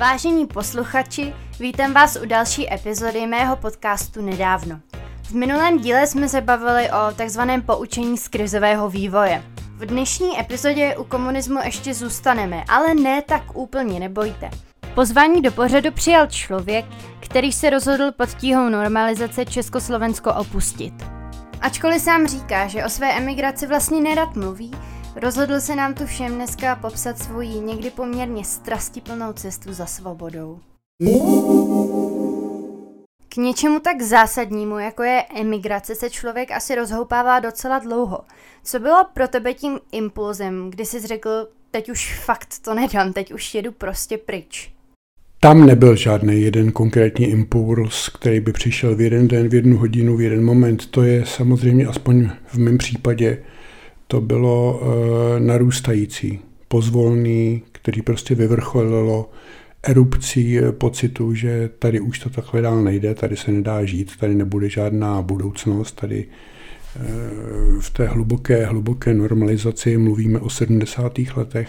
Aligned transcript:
Vážení 0.00 0.46
posluchači, 0.46 1.34
vítám 1.58 1.92
vás 1.92 2.18
u 2.22 2.26
další 2.26 2.74
epizody 2.74 3.26
mého 3.26 3.56
podcastu 3.56 4.22
Nedávno. 4.22 4.80
V 5.22 5.32
minulém 5.32 5.78
díle 5.78 6.06
jsme 6.06 6.28
se 6.28 6.40
bavili 6.40 6.90
o 6.90 7.14
takzvaném 7.14 7.62
poučení 7.62 8.18
z 8.18 8.28
krizového 8.28 8.90
vývoje. 8.90 9.42
V 9.76 9.86
dnešní 9.86 10.40
epizodě 10.40 10.96
u 10.96 11.04
komunismu 11.04 11.58
ještě 11.64 11.94
zůstaneme, 11.94 12.64
ale 12.68 12.94
ne 12.94 13.22
tak 13.22 13.56
úplně, 13.56 14.00
nebojte. 14.00 14.50
Pozvání 14.94 15.42
do 15.42 15.52
pořadu 15.52 15.92
přijal 15.92 16.26
člověk, 16.26 16.84
který 17.20 17.52
se 17.52 17.70
rozhodl 17.70 18.12
pod 18.12 18.28
tíhou 18.28 18.68
normalizace 18.68 19.44
Československo 19.44 20.34
opustit. 20.34 20.94
Ačkoliv 21.60 22.02
sám 22.02 22.26
říká, 22.26 22.66
že 22.66 22.84
o 22.84 22.88
své 22.88 23.12
emigraci 23.12 23.66
vlastně 23.66 24.00
nerad 24.00 24.36
mluví, 24.36 24.70
rozhodl 25.16 25.60
se 25.60 25.76
nám 25.76 25.94
tu 25.94 26.06
všem 26.06 26.34
dneska 26.34 26.76
popsat 26.76 27.18
svoji 27.18 27.60
někdy 27.60 27.90
poměrně 27.90 28.44
strastiplnou 28.44 29.32
cestu 29.32 29.72
za 29.72 29.86
svobodou. 29.86 30.58
K 33.28 33.36
něčemu 33.36 33.80
tak 33.80 34.02
zásadnímu, 34.02 34.78
jako 34.78 35.02
je 35.02 35.24
emigrace, 35.40 35.94
se 35.94 36.10
člověk 36.10 36.50
asi 36.50 36.74
rozhoupává 36.74 37.40
docela 37.40 37.78
dlouho. 37.78 38.20
Co 38.64 38.78
bylo 38.78 39.04
pro 39.14 39.28
tebe 39.28 39.54
tím 39.54 39.78
impulzem, 39.92 40.70
kdy 40.70 40.84
jsi 40.84 41.06
řekl, 41.06 41.48
teď 41.70 41.90
už 41.90 42.20
fakt 42.24 42.54
to 42.62 42.74
nedám, 42.74 43.12
teď 43.12 43.32
už 43.32 43.54
jedu 43.54 43.72
prostě 43.72 44.18
pryč? 44.18 44.72
Tam 45.40 45.66
nebyl 45.66 45.96
žádný 45.96 46.42
jeden 46.42 46.72
konkrétní 46.72 47.26
impuls, 47.26 48.08
který 48.08 48.40
by 48.40 48.52
přišel 48.52 48.96
v 48.96 49.00
jeden 49.00 49.28
den, 49.28 49.48
v 49.48 49.54
jednu 49.54 49.76
hodinu, 49.76 50.16
v 50.16 50.20
jeden 50.20 50.44
moment. 50.44 50.86
To 50.86 51.02
je 51.02 51.26
samozřejmě, 51.26 51.86
aspoň 51.86 52.30
v 52.46 52.58
mém 52.58 52.78
případě, 52.78 53.42
to 54.10 54.20
bylo 54.20 54.80
e, 54.82 55.40
narůstající, 55.40 56.38
pozvolný, 56.68 57.62
který 57.72 58.02
prostě 58.02 58.34
vyvrcholilo 58.34 59.30
erupcí 59.82 60.58
eh, 60.58 60.72
pocitu, 60.72 61.34
že 61.34 61.70
tady 61.78 62.00
už 62.00 62.18
to 62.18 62.30
takhle 62.30 62.62
dál 62.62 62.82
nejde, 62.82 63.14
tady 63.14 63.36
se 63.36 63.52
nedá 63.52 63.84
žít, 63.84 64.16
tady 64.16 64.34
nebude 64.34 64.68
žádná 64.68 65.22
budoucnost, 65.22 65.92
tady 65.92 66.18
e, 66.18 66.26
v 67.80 67.90
té 67.90 68.06
hluboké, 68.06 68.66
hluboké 68.66 69.14
normalizaci 69.14 69.96
mluvíme 69.96 70.38
o 70.38 70.50
70. 70.50 71.12
letech, 71.36 71.68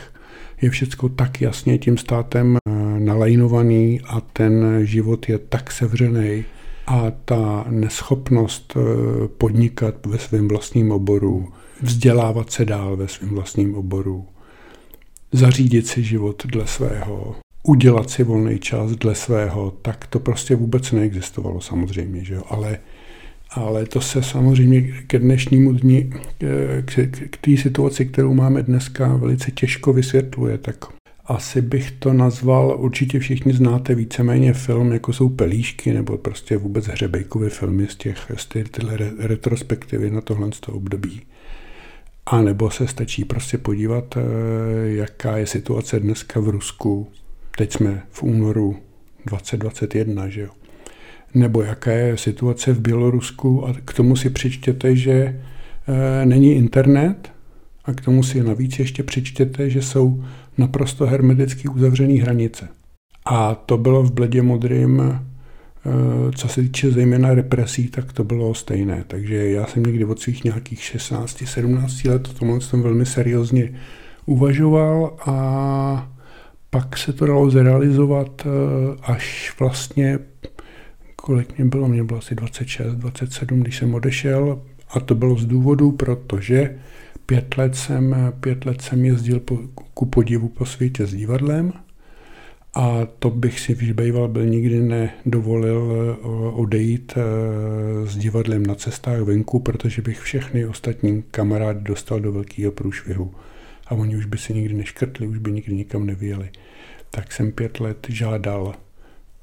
je 0.62 0.70
všecko 0.70 1.10
tak 1.10 1.42
jasně 1.42 1.78
tím 1.78 1.98
státem 1.98 2.58
nalajnovaný 3.00 4.02
a 4.08 4.22
ten 4.22 4.80
život 4.84 5.30
je 5.30 5.38
tak 5.38 5.72
sevřený 5.72 6.46
a 6.88 7.12
ta 7.26 7.66
neschopnost 7.70 8.78
podnikat 9.38 10.06
ve 10.06 10.18
svém 10.18 10.48
vlastním 10.48 10.92
oboru, 10.92 11.48
vzdělávat 11.82 12.52
se 12.52 12.66
dál 12.66 12.98
ve 12.98 13.08
svém 13.08 13.30
vlastním 13.30 13.76
oboru, 13.76 14.28
zařídit 15.32 15.88
si 15.88 16.04
život 16.04 16.44
dle 16.46 16.68
svého, 16.68 17.36
udělat 17.64 18.10
si 18.10 18.24
volný 18.24 18.60
čas 18.60 18.92
dle 18.92 19.16
svého, 19.16 19.72
tak 19.82 20.08
to 20.08 20.20
prostě 20.20 20.56
vůbec 20.56 20.92
neexistovalo 20.92 21.62
samozřejmě, 21.62 22.24
že 22.24 22.34
jo? 22.34 22.44
Ale, 22.50 22.78
ale 23.50 23.86
to 23.86 24.02
se 24.02 24.24
samozřejmě 24.24 24.82
ke 24.82 25.20
dnešnímu 25.20 25.74
dni, 25.74 26.14
k, 26.86 26.94
k, 27.12 27.30
k 27.30 27.38
té 27.38 27.58
situaci, 27.58 28.06
kterou 28.06 28.34
máme 28.34 28.64
dneska, 28.64 29.16
velice 29.16 29.52
těžko 29.52 29.94
vysvětluje, 29.94 30.58
tak 30.58 30.86
asi 31.26 31.62
bych 31.62 31.92
to 31.92 32.14
nazval, 32.14 32.76
určitě 32.80 33.20
všichni 33.20 33.54
znáte 33.54 33.96
víceméně 33.96 34.54
film, 34.54 34.92
jako 34.92 35.14
jsou 35.14 35.30
Pelíšky, 35.30 35.94
nebo 35.94 36.18
prostě 36.18 36.58
vůbec 36.58 36.88
hřebejkové 36.88 37.50
filmy 37.50 37.88
z 37.88 37.96
těch 37.96 38.32
z 38.36 38.46
tyhle 38.46 38.98
retrospektivy 39.20 40.12
na 40.12 40.22
tohle 40.22 40.52
z 40.52 40.60
toho 40.60 40.78
období. 40.78 41.22
A 42.26 42.42
nebo 42.42 42.70
se 42.70 42.88
stačí 42.88 43.26
prostě 43.26 43.58
podívat, 43.58 44.18
eh, 44.18 44.22
jaká 44.86 45.38
je 45.38 45.48
situace 45.48 46.00
dneska 46.00 46.40
v 46.40 46.50
Rusku. 46.50 47.08
Teď 47.58 47.74
jsme 47.74 48.04
v 48.10 48.24
únoru 48.24 48.78
2021, 49.26 50.30
že 50.30 50.42
jo. 50.42 50.50
Nebo 51.34 51.62
jaká 51.62 51.92
je 51.92 52.18
situace 52.18 52.74
v 52.74 52.80
Bělorusku 52.80 53.68
a 53.68 53.74
k 53.86 53.94
tomu 53.94 54.16
si 54.16 54.30
přečtěte, 54.30 54.96
že 54.96 55.14
e, 55.14 56.26
není 56.26 56.54
internet 56.54 57.32
a 57.86 57.94
k 57.94 58.02
tomu 58.02 58.24
si 58.24 58.44
navíc 58.44 58.80
ještě 58.80 59.04
přečtěte, 59.04 59.70
že 59.70 59.82
jsou 59.82 60.24
naprosto 60.58 61.06
hermeticky 61.06 61.68
uzavřený 61.68 62.20
hranice. 62.20 62.68
A 63.26 63.56
to 63.56 63.78
bylo 63.78 64.04
v 64.04 64.12
bledě 64.12 64.42
modrým 64.42 65.02
Eh, 65.02 65.31
co 66.36 66.48
se 66.48 66.62
týče 66.62 66.92
zejména 66.92 67.34
represí, 67.34 67.88
tak 67.88 68.14
to 68.14 68.24
bylo 68.24 68.54
stejné. 68.54 69.04
Takže 69.08 69.52
já 69.52 69.66
jsem 69.66 69.84
někdy 69.84 70.06
od 70.06 70.20
svých 70.20 70.44
nějakých 70.44 70.80
16-17 70.80 72.10
let 72.10 72.28
o 72.28 72.34
tomhle 72.34 72.62
jsem 72.62 72.82
velmi 72.82 73.06
seriózně 73.06 73.74
uvažoval 74.26 75.18
a 75.26 76.12
pak 76.70 76.98
se 76.98 77.14
to 77.14 77.26
dalo 77.26 77.50
zrealizovat 77.50 78.46
eh, 78.46 78.50
až 79.02 79.56
vlastně, 79.60 80.20
kolik 81.16 81.58
mě 81.58 81.66
bylo, 81.66 81.88
mě 81.88 82.04
bylo 82.04 82.20
asi 82.20 82.36
26, 82.36 82.96
27, 82.96 83.60
když 83.60 83.78
jsem 83.78 83.94
odešel. 83.94 84.62
A 84.90 85.00
to 85.00 85.16
bylo 85.16 85.36
z 85.36 85.46
důvodu, 85.46 85.92
protože 85.92 86.76
pět 87.26 87.58
let 87.58 87.76
jsem, 87.76 88.16
pět 88.40 88.66
let 88.66 88.82
jsem 88.82 89.06
jezdil 89.06 89.40
po, 89.40 89.60
ku 89.94 90.06
podivu 90.06 90.48
po 90.48 90.66
světě 90.66 91.06
s 91.06 91.14
divadlem 91.14 91.74
a 92.74 93.08
to 93.20 93.30
bych 93.30 93.60
si 93.60 93.74
výbejval 93.74 94.28
byl 94.28 94.46
nikdy 94.46 94.80
nedovolil 94.80 95.92
eh, 95.92 96.26
odejít 96.54 97.14
eh, 97.18 98.08
s 98.08 98.18
divadlem 98.18 98.66
na 98.66 98.76
cestách 98.76 99.22
venku, 99.22 99.60
protože 99.60 100.02
bych 100.02 100.20
všechny 100.20 100.66
ostatní 100.66 101.24
kamarády 101.32 101.80
dostal 101.82 102.20
do 102.20 102.32
velkého 102.32 102.72
průšvihu. 102.72 103.34
A 103.88 103.92
oni 103.92 104.18
už 104.18 104.26
by 104.26 104.38
si 104.38 104.54
nikdy 104.54 104.74
neškrtli, 104.74 105.28
už 105.28 105.38
by 105.38 105.52
nikdy 105.52 105.76
nikam 105.76 106.06
nevyjeli. 106.06 106.50
Tak 107.12 107.32
jsem 107.32 107.52
pět 107.52 107.80
let 107.80 108.08
žádal 108.10 108.76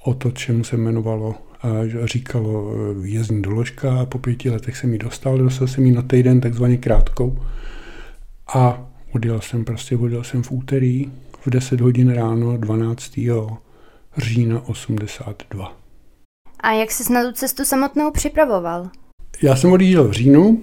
o 0.05 0.15
to, 0.15 0.31
čemu 0.31 0.65
se 0.65 0.77
jmenovalo 0.77 1.35
a 1.63 1.69
říkalo 2.05 2.73
eh, 2.73 2.95
výjezdní 3.01 3.43
doložka 3.43 4.01
a 4.01 4.07
po 4.07 4.19
pěti 4.19 4.51
letech 4.51 4.77
jsem 4.77 4.93
ji 4.93 4.99
dostal, 4.99 5.39
dostal 5.39 5.69
jsem 5.69 5.87
ji 5.87 5.93
na 5.93 6.03
týden 6.03 6.41
takzvaně 6.41 6.77
krátkou 6.77 7.43
a 8.55 8.91
odjel 9.13 9.41
jsem 9.41 9.65
prostě, 9.65 9.97
odjel 9.97 10.25
jsem 10.25 10.43
v 10.43 10.53
úterý, 10.53 11.11
v 11.41 11.51
10 11.51 11.81
hodin 11.81 12.13
ráno 12.13 12.57
12. 12.57 13.21
října 14.17 14.69
82. 14.69 15.77
A 16.61 16.73
jak 16.73 16.91
jsi 16.91 17.13
na 17.13 17.25
tu 17.25 17.33
cestu 17.33 17.65
samotnou 17.65 18.11
připravoval? 18.11 18.89
Já 19.43 19.57
jsem 19.57 19.73
odjížděl 19.73 20.09
v 20.09 20.13
říjnu 20.13 20.61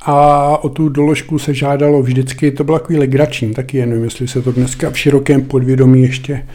a 0.00 0.64
o 0.64 0.68
tu 0.68 0.88
doložku 0.88 1.38
se 1.38 1.54
žádalo 1.54 2.02
vždycky, 2.02 2.50
to 2.50 2.64
bylo 2.64 2.78
takový 2.78 2.98
legrační, 2.98 3.54
taky 3.54 3.76
jenom 3.76 4.04
jestli 4.04 4.28
se 4.28 4.42
to 4.42 4.52
dneska 4.52 4.90
v 4.90 4.98
širokém 4.98 5.42
podvědomí 5.42 6.02
ještě, 6.02 6.48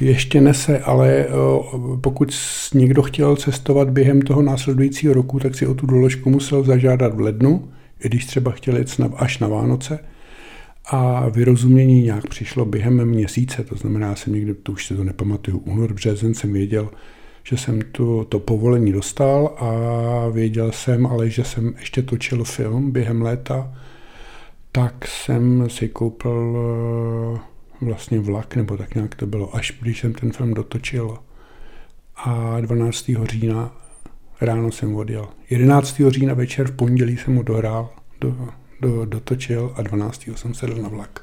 ještě 0.00 0.40
nese, 0.40 0.78
ale 0.78 1.26
pokud 2.00 2.34
někdo 2.74 3.02
chtěl 3.02 3.36
cestovat 3.36 3.90
během 3.90 4.22
toho 4.22 4.42
následujícího 4.42 5.14
roku, 5.14 5.40
tak 5.40 5.54
si 5.54 5.66
o 5.66 5.74
tu 5.74 5.86
doložku 5.86 6.30
musel 6.30 6.64
zažádat 6.64 7.14
v 7.14 7.20
lednu, 7.20 7.68
i 8.04 8.08
když 8.08 8.26
třeba 8.26 8.50
chtěl 8.50 8.76
jít 8.76 9.00
až 9.16 9.38
na 9.38 9.48
Vánoce 9.48 9.98
a 10.84 11.28
vyrozumění 11.28 12.02
nějak 12.02 12.28
přišlo 12.28 12.64
během 12.64 13.04
měsíce, 13.04 13.64
to 13.64 13.76
znamená, 13.76 14.08
já 14.08 14.14
jsem 14.14 14.32
někdy, 14.32 14.54
to 14.54 14.72
už 14.72 14.86
se 14.86 14.96
to 14.96 15.04
nepamatuju, 15.04 15.58
únor, 15.58 15.94
březen 15.94 16.34
jsem 16.34 16.52
věděl, 16.52 16.90
že 17.44 17.56
jsem 17.56 17.80
to, 17.92 18.24
to 18.24 18.38
povolení 18.38 18.92
dostal 18.92 19.56
a 19.58 20.28
věděl 20.28 20.72
jsem 20.72 21.06
ale, 21.06 21.30
že 21.30 21.44
jsem 21.44 21.74
ještě 21.78 22.02
točil 22.02 22.44
film 22.44 22.90
během 22.90 23.22
léta, 23.22 23.74
tak 24.72 25.06
jsem 25.08 25.70
si 25.70 25.88
koupil 25.88 26.56
eh, 26.56 27.84
vlastně 27.84 28.20
vlak, 28.20 28.56
nebo 28.56 28.76
tak 28.76 28.94
nějak 28.94 29.14
to 29.14 29.26
bylo, 29.26 29.56
až 29.56 29.72
když 29.80 30.00
jsem 30.00 30.12
ten 30.12 30.32
film 30.32 30.54
dotočil. 30.54 31.18
A 32.16 32.60
12. 32.60 33.10
října 33.22 33.76
ráno 34.40 34.72
jsem 34.72 34.94
odjel. 34.94 35.28
11. 35.50 36.02
října 36.08 36.34
večer 36.34 36.66
v 36.66 36.76
pondělí 36.76 37.16
jsem 37.16 37.36
ho 37.36 37.42
dohrál 37.42 37.90
do, 38.20 38.48
do, 38.82 39.04
dotočil 39.04 39.72
a 39.76 39.82
12. 39.82 40.28
jsem 40.36 40.54
sedl 40.54 40.82
na 40.82 40.88
vlak 40.88 41.22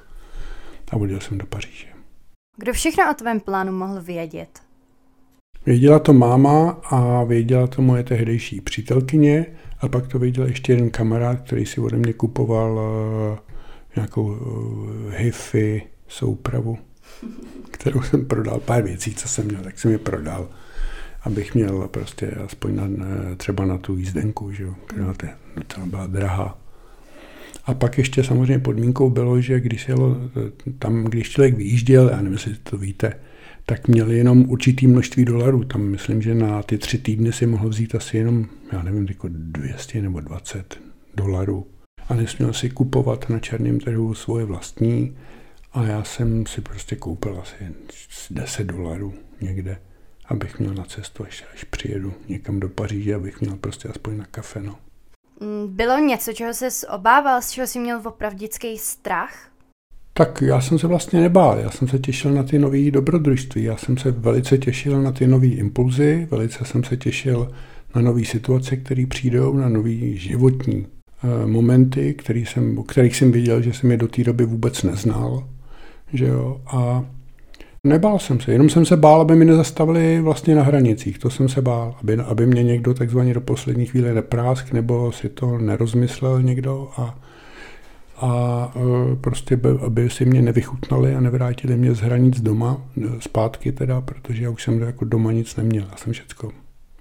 a 0.92 0.96
odjel 0.96 1.20
jsem 1.20 1.38
do 1.38 1.46
Paříže. 1.46 1.88
Kdo 2.58 2.74
všechno 2.74 3.12
o 3.12 3.14
tvém 3.14 3.40
plánu 3.40 3.72
mohl 3.72 4.02
vědět? 4.02 4.60
Věděla 5.66 6.00
to 6.00 6.14
máma 6.14 6.70
a 6.70 7.24
věděla 7.24 7.68
to 7.68 7.82
moje 7.82 8.04
tehdejší 8.04 8.62
přítelkyně 8.62 9.46
a 9.80 9.88
pak 9.88 10.08
to 10.08 10.20
věděl 10.20 10.46
ještě 10.46 10.74
jeden 10.74 10.90
kamarád, 10.90 11.42
který 11.42 11.66
si 11.66 11.82
ode 11.82 11.98
mě 11.98 12.14
kupoval 12.14 12.74
uh, 12.74 13.38
nějakou 13.96 14.24
uh, 14.24 15.14
hi-fi 15.14 15.84
soupravu, 16.08 16.78
kterou 17.72 18.02
jsem 18.02 18.26
prodal, 18.26 18.60
pár 18.60 18.84
věcí, 18.84 19.16
co 19.16 19.28
jsem 19.28 19.46
měl, 19.46 19.64
tak 19.64 19.80
jsem 19.80 19.92
je 19.92 19.98
prodal, 19.98 20.50
abych 21.24 21.56
měl 21.56 21.88
prostě 21.88 22.32
aspoň 22.32 22.76
na, 22.76 22.88
třeba 23.38 23.66
na 23.66 23.78
tu 23.78 23.98
jízdenku, 23.98 24.52
že 24.52 24.64
jo, 24.64 24.76
která 24.88 25.14
docela 25.56 25.86
byla 25.86 26.08
drahá. 26.08 26.58
A 27.70 27.74
pak 27.74 27.98
ještě 27.98 28.24
samozřejmě 28.24 28.60
podmínkou 28.60 29.10
bylo, 29.10 29.42
že 29.42 29.60
když 29.60 29.88
jelo, 29.88 30.18
tam, 30.80 31.04
když 31.04 31.30
člověk 31.30 31.58
vyjížděl, 31.58 32.10
já 32.10 32.18
nevím, 32.18 32.34
jestli 32.34 32.56
to 32.56 32.78
víte, 32.78 33.14
tak 33.66 33.88
měli 33.88 34.18
jenom 34.18 34.50
určitý 34.50 34.88
množství 34.88 35.26
dolarů. 35.26 35.64
Tam 35.64 35.82
myslím, 35.82 36.22
že 36.22 36.36
na 36.36 36.64
ty 36.64 36.78
tři 36.78 36.98
týdny 36.98 37.34
si 37.34 37.46
mohl 37.46 37.70
vzít 37.70 37.96
asi 37.96 38.18
jenom, 38.18 38.46
já 38.72 38.84
nevím, 38.84 39.06
jako 39.10 39.28
200 39.32 40.02
nebo 40.02 40.20
20 40.20 40.80
dolarů. 41.16 41.68
A 42.10 42.16
nesměl 42.16 42.54
si 42.54 42.70
kupovat 42.70 43.30
na 43.30 43.40
černém 43.40 43.80
trhu 43.80 44.14
svoje 44.14 44.46
vlastní. 44.46 45.16
A 45.74 45.84
já 45.84 46.04
jsem 46.04 46.46
si 46.46 46.62
prostě 46.62 46.96
koupil 46.96 47.40
asi 47.42 47.56
10 48.30 48.68
dolarů 48.68 49.14
někde, 49.42 49.78
abych 50.26 50.60
měl 50.60 50.74
na 50.74 50.84
cestu, 50.84 51.24
až, 51.24 51.46
až 51.54 51.64
přijedu 51.64 52.14
někam 52.30 52.60
do 52.60 52.70
Paříže, 52.70 53.16
abych 53.16 53.42
měl 53.42 53.56
prostě 53.56 53.90
aspoň 53.90 54.18
na 54.18 54.26
kafe, 54.26 54.62
no. 54.62 54.76
Mm, 55.40 55.68
bylo 55.76 56.00
něco, 56.00 56.34
čeho 56.34 56.54
jsi 56.54 56.88
obával, 56.88 57.42
z 57.42 57.52
čeho 57.52 57.68
jsi 57.68 57.80
měl 57.80 58.02
opravdický 58.06 58.78
strach? 58.78 59.50
Tak 60.14 60.42
já 60.42 60.62
jsem 60.62 60.80
se 60.80 60.88
vlastně 60.88 61.22
nebál, 61.22 61.60
já 61.60 61.70
jsem 61.70 61.88
se 61.88 62.00
těšil 62.00 62.32
na 62.32 62.44
ty 62.44 62.60
nové 62.60 62.92
dobrodružství, 62.92 63.64
já 63.64 63.78
jsem 63.78 63.98
se 63.98 64.12
velice 64.12 64.58
těšil 64.58 65.02
na 65.02 65.12
ty 65.12 65.28
nové 65.28 65.48
impulzy, 65.48 66.28
velice 66.32 66.66
jsem 66.66 66.84
se 66.84 66.98
těšil 66.98 67.52
na 67.96 68.02
nové 68.02 68.26
situace, 68.26 68.78
které 68.78 69.06
přijdou, 69.06 69.54
na 69.54 69.70
nové 69.70 70.16
životní 70.16 70.88
uh, 71.24 71.50
momenty, 71.50 72.14
který 72.14 72.46
jsem, 72.46 72.80
o 72.80 72.84
kterých 72.84 73.16
jsem 73.16 73.32
viděl, 73.32 73.62
že 73.62 73.74
jsem 73.74 73.92
je 73.92 73.98
do 73.98 74.08
té 74.08 74.24
doby 74.24 74.46
vůbec 74.46 74.84
neznal. 74.84 75.50
Že 76.14 76.26
jo? 76.26 76.62
A 76.66 77.06
nebál 77.84 78.20
jsem 78.20 78.40
se, 78.40 78.52
jenom 78.52 78.70
jsem 78.70 78.86
se 78.86 78.98
bál, 78.98 79.22
aby 79.22 79.36
mi 79.36 79.46
nezastavili 79.46 80.22
vlastně 80.22 80.56
na 80.56 80.64
hranicích. 80.64 81.20
To 81.20 81.30
jsem 81.30 81.50
se 81.50 81.62
bál, 81.62 81.96
aby, 82.02 82.16
aby 82.16 82.46
mě 82.46 82.64
někdo 82.64 82.94
takzvaně 82.94 83.34
do 83.34 83.42
poslední 83.42 83.86
chvíle 83.86 84.14
neprásk, 84.14 84.72
nebo 84.74 85.12
si 85.12 85.30
to 85.30 85.58
nerozmyslel 85.58 86.42
někdo 86.42 86.90
a 86.98 87.20
a 88.22 88.72
e, 88.76 89.16
prostě 89.16 89.58
by, 89.58 89.70
aby 89.70 90.10
si 90.10 90.26
mě 90.26 90.42
nevychutnali 90.42 91.16
a 91.16 91.20
nevrátili 91.20 91.78
mě 91.78 91.94
z 91.94 92.00
hranic 92.00 92.42
doma, 92.42 92.82
e, 92.98 93.22
zpátky 93.22 93.72
teda, 93.72 94.02
protože 94.02 94.44
já 94.44 94.50
už 94.50 94.64
jsem 94.64 94.82
jako 94.82 95.06
doma 95.06 95.32
nic 95.32 95.56
neměl, 95.56 95.86
já 95.92 95.98
jsem 95.98 96.14
všecko, 96.14 96.52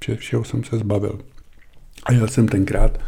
vše, 0.01 0.17
všeho 0.17 0.45
jsem 0.45 0.65
se 0.65 0.79
zbavil. 0.79 1.19
A 2.05 2.13
jel 2.13 2.29
jsem 2.29 2.49
tenkrát 2.49 2.99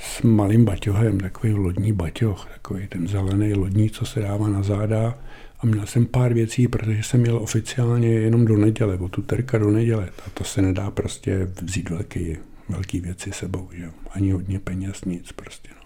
s 0.00 0.22
malým 0.22 0.64
baťohem, 0.64 1.20
takový 1.20 1.52
lodní 1.52 1.92
baťoch, 1.92 2.46
takový 2.54 2.86
ten 2.86 3.08
zelený 3.08 3.54
lodní, 3.54 3.90
co 3.90 4.06
se 4.06 4.20
dává 4.20 4.48
na 4.48 4.62
záda. 4.62 5.14
A 5.60 5.66
měl 5.66 5.86
jsem 5.86 6.06
pár 6.06 6.34
věcí, 6.34 6.68
protože 6.68 7.02
jsem 7.02 7.20
měl 7.20 7.36
oficiálně 7.36 8.08
jenom 8.08 8.44
do 8.44 8.56
neděle, 8.56 8.98
od 8.98 9.26
terka 9.26 9.58
do 9.58 9.70
neděle. 9.70 10.08
A 10.26 10.30
to 10.34 10.44
se 10.44 10.62
nedá 10.62 10.90
prostě 10.90 11.50
vzít 11.62 11.90
velký, 11.90 12.36
velký 12.68 13.00
věci 13.00 13.32
sebou, 13.32 13.68
že 13.72 13.90
Ani 14.10 14.32
hodně 14.32 14.58
peněz, 14.60 15.04
nic 15.04 15.32
prostě. 15.32 15.68
No. 15.76 15.82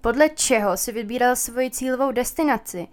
Podle 0.00 0.28
čeho 0.28 0.76
si 0.76 0.92
vybíral 0.92 1.36
svoji 1.36 1.70
cílovou 1.70 2.12
destinaci 2.12 2.86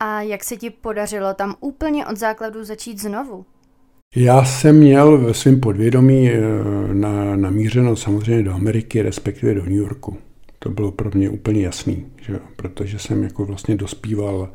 a 0.00 0.22
jak 0.22 0.44
se 0.44 0.56
ti 0.56 0.70
podařilo 0.70 1.34
tam 1.34 1.54
úplně 1.60 2.06
od 2.06 2.16
základu 2.16 2.64
začít 2.64 3.00
znovu? 3.00 3.44
Já 4.16 4.44
jsem 4.44 4.78
měl 4.78 5.18
ve 5.18 5.34
svém 5.34 5.60
podvědomí 5.60 6.30
eh, 6.30 6.40
na, 6.92 7.36
namířeno 7.36 7.96
samozřejmě 7.96 8.42
do 8.42 8.52
Ameriky, 8.52 9.02
respektive 9.02 9.54
do 9.54 9.62
New 9.62 9.72
Yorku. 9.72 10.16
To 10.58 10.70
bylo 10.70 10.92
pro 10.92 11.10
mě 11.14 11.30
úplně 11.30 11.62
jasný, 11.62 12.06
že? 12.22 12.38
protože 12.56 12.98
jsem 12.98 13.22
jako 13.22 13.44
vlastně 13.44 13.76
dospíval 13.76 14.52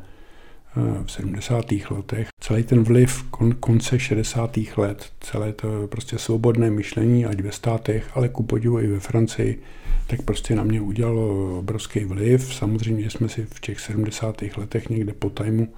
v 1.04 1.12
70. 1.12 1.64
letech. 1.90 2.28
Celý 2.40 2.62
ten 2.62 2.82
vliv 2.82 3.22
kon, 3.30 3.54
konce 3.60 3.98
60. 3.98 4.58
let, 4.76 5.12
celé 5.20 5.52
to 5.52 5.86
prostě 5.86 6.18
svobodné 6.18 6.70
myšlení, 6.70 7.26
ať 7.26 7.40
ve 7.40 7.52
státech, 7.52 8.10
ale 8.14 8.28
ku 8.28 8.42
podivu 8.42 8.80
i 8.80 8.86
ve 8.86 9.00
Francii, 9.00 9.62
tak 10.06 10.22
prostě 10.22 10.54
na 10.54 10.64
mě 10.64 10.80
udělalo 10.80 11.58
obrovský 11.58 12.04
vliv. 12.04 12.54
Samozřejmě 12.54 13.10
jsme 13.10 13.28
si 13.28 13.46
v 13.50 13.60
těch 13.60 13.80
70. 13.80 14.42
letech 14.56 14.88
někde 14.88 15.12
po 15.12 15.30
tajmu 15.30 15.68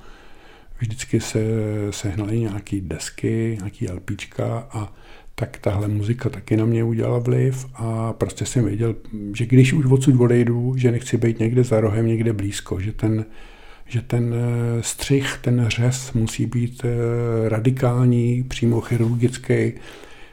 vždycky 0.79 1.21
se 1.21 1.41
sehnali 1.91 2.41
nějaký 2.41 2.81
desky, 2.81 3.57
nějaký 3.59 3.89
LPčka 3.89 4.69
a 4.71 4.93
tak 5.35 5.59
tahle 5.59 5.89
muzika 5.89 6.29
taky 6.29 6.57
na 6.57 6.65
mě 6.65 6.85
udělala 6.85 7.19
vliv 7.19 7.67
a 7.75 8.13
prostě 8.13 8.47
jsem 8.47 8.65
věděl, 8.65 8.95
že 9.35 9.47
když 9.47 9.73
už 9.73 9.87
odsud 9.87 10.21
odejdu, 10.21 10.75
že 10.77 10.91
nechci 10.91 11.17
být 11.17 11.39
někde 11.39 11.65
za 11.65 11.81
rohem, 11.81 12.07
někde 12.07 12.33
blízko, 12.33 12.81
že 12.81 12.93
ten, 12.93 13.25
že 13.89 14.03
ten 14.03 14.35
eh, 14.35 14.83
střih, 14.83 15.39
ten 15.41 15.67
řez 15.69 16.13
musí 16.13 16.47
být 16.47 16.83
eh, 16.85 17.49
radikální, 17.49 18.43
přímo 18.43 18.81
chirurgický 18.81 19.73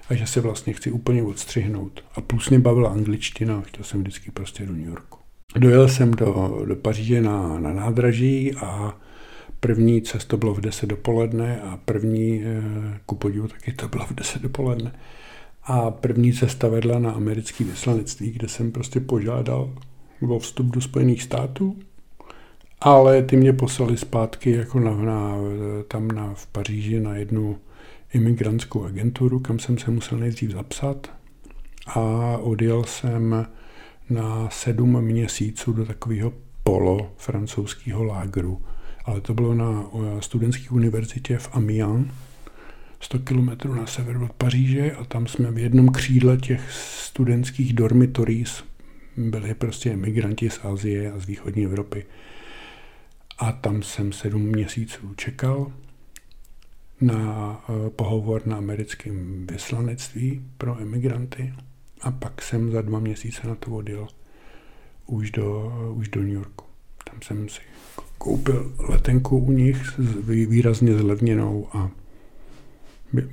a 0.10 0.16
že 0.16 0.28
se 0.28 0.42
vlastně 0.42 0.74
chci 0.74 0.92
úplně 0.92 1.24
odstřihnout. 1.24 2.04
A 2.16 2.22
plus 2.22 2.50
mě 2.50 2.60
bavila 2.60 2.90
angličtina, 2.90 3.62
chtěl 3.62 3.84
jsem 3.84 4.00
vždycky 4.00 4.32
prostě 4.32 4.66
do 4.66 4.74
New 4.74 4.88
Yorku. 4.88 5.20
Dojel 5.56 5.88
jsem 5.88 6.12
do, 6.12 6.62
do 6.66 6.76
Paříže 6.76 7.22
na, 7.22 7.60
na 7.60 7.74
nádraží 7.74 8.56
a 8.56 8.98
První 9.66 10.02
cesto 10.02 10.38
bylo 10.38 10.54
v 10.54 10.62
10 10.62 10.86
dopoledne 10.86 11.62
a 11.62 11.78
první, 11.78 12.44
eh, 12.44 13.00
ku 13.06 13.16
podivu 13.16 13.48
taky 13.48 13.72
to 13.72 13.88
bylo 13.88 14.06
v 14.06 14.14
10 14.14 14.42
dopoledne. 14.42 14.92
A 15.64 15.92
první 15.92 16.34
cesta 16.34 16.68
vedla 16.68 17.00
na 17.00 17.12
americké 17.12 17.64
vyslanectví, 17.64 18.32
kde 18.32 18.48
jsem 18.48 18.72
prostě 18.72 19.00
požádal 19.00 19.74
o 20.28 20.40
vstup 20.40 20.66
do 20.66 20.82
Spojených 20.82 21.24
států, 21.24 21.80
ale 22.82 23.22
ty 23.22 23.38
mě 23.38 23.54
poslali 23.54 23.98
zpátky 23.98 24.52
jako 24.52 24.80
na, 24.80 24.96
na, 24.96 25.36
tam 25.88 26.08
na, 26.08 26.34
v 26.34 26.48
Paříži 26.48 27.00
na 27.00 27.16
jednu 27.16 27.58
imigrantskou 28.14 28.84
agenturu, 28.84 29.40
kam 29.40 29.60
jsem 29.60 29.78
se 29.78 29.92
musel 29.92 30.18
nejdřív 30.18 30.52
zapsat. 30.52 31.12
A 31.88 32.02
odjel 32.38 32.84
jsem 32.84 33.48
na 34.10 34.50
sedm 34.50 35.02
měsíců 35.02 35.74
do 35.74 35.86
takového 35.86 36.34
polo 36.64 37.12
francouzského 37.18 38.04
lágru, 38.04 38.62
ale 39.06 39.22
to 39.22 39.34
bylo 39.34 39.54
na 39.54 39.90
studentské 40.20 40.70
univerzitě 40.70 41.38
v 41.38 41.50
Amiens, 41.52 42.08
100 43.00 43.20
kilometrů 43.20 43.74
na 43.74 43.86
sever 43.86 44.18
od 44.18 44.34
Paříže. 44.34 44.92
A 44.92 45.06
tam 45.06 45.28
jsme 45.28 45.52
v 45.52 45.58
jednom 45.58 45.90
křídle 45.90 46.38
těch 46.38 46.72
studentských 46.72 47.74
dormitories 47.74 48.64
byli 49.18 49.54
prostě 49.54 49.92
emigranti 49.92 50.50
z 50.50 50.60
Asie 50.64 51.12
a 51.12 51.20
z 51.20 51.26
východní 51.26 51.66
Evropy. 51.66 52.06
A 53.38 53.52
tam 53.52 53.84
jsem 53.84 54.12
sedm 54.12 54.42
měsíců 54.42 55.14
čekal 55.16 55.72
na 57.02 57.64
eh, 57.70 57.90
pohovor 57.90 58.42
na 58.48 58.58
americkém 58.58 59.48
vyslanectví 59.52 60.42
pro 60.58 60.82
emigranty 60.82 61.54
a 62.02 62.12
pak 62.12 62.42
jsem 62.42 62.72
za 62.72 62.82
dva 62.82 63.00
měsíce 63.00 63.48
na 63.48 63.56
to 63.56 63.72
odjel 63.72 64.08
už 65.06 65.32
do, 65.32 65.74
už 65.96 66.08
do 66.08 66.22
New 66.22 66.34
Yorku. 66.34 66.66
Tam 67.12 67.22
jsem 67.22 67.50
si 67.50 67.62
koupil 68.18 68.74
letenku 68.80 69.38
u 69.38 69.52
nich 69.52 70.00
výrazně 70.28 70.98
zlevněnou 70.98 71.68
a 71.74 71.92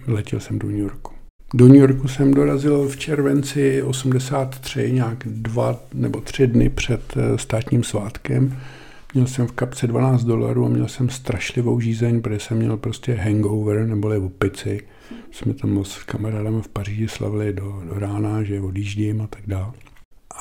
letěl 0.06 0.40
jsem 0.40 0.58
do 0.58 0.69
New 0.69 0.78
Yorku. 0.78 1.12
Do 1.54 1.69
New 1.69 1.76
Yorku 1.76 2.08
jsem 2.08 2.34
dorazil 2.34 2.88
v 2.88 2.96
červenci 2.96 3.82
83, 3.82 4.93
nějak 4.93 5.19
dva 5.26 5.81
nebo 5.94 6.20
tři 6.20 6.46
dny 6.46 6.69
před 6.69 7.16
eh, 7.16 7.38
státním 7.38 7.84
svátkem. 7.84 8.58
Měl 9.14 9.26
jsem 9.26 9.47
v 9.47 9.53
kapce 9.53 9.87
12 9.87 10.25
dolarů 10.25 10.67
a 10.67 10.69
měl 10.69 10.88
jsem 10.88 11.09
strašlivou 11.09 11.81
žízeň, 11.81 12.23
protože 12.23 12.40
jsem 12.40 12.57
měl 12.57 12.76
prostě 12.76 13.14
hangover 13.14 13.87
neboli 13.87 14.19
opici. 14.19 14.81
Jsme 15.31 15.54
tam 15.54 15.85
s 15.85 16.02
kamarádem 16.02 16.62
v 16.62 16.69
Paříži 16.69 17.09
slavili 17.09 17.52
do, 17.52 17.83
do 17.88 17.99
rána, 17.99 18.42
že 18.42 18.61
odjíždím 18.61 19.21
a 19.21 19.26
tak 19.26 19.42
dále. 19.47 19.73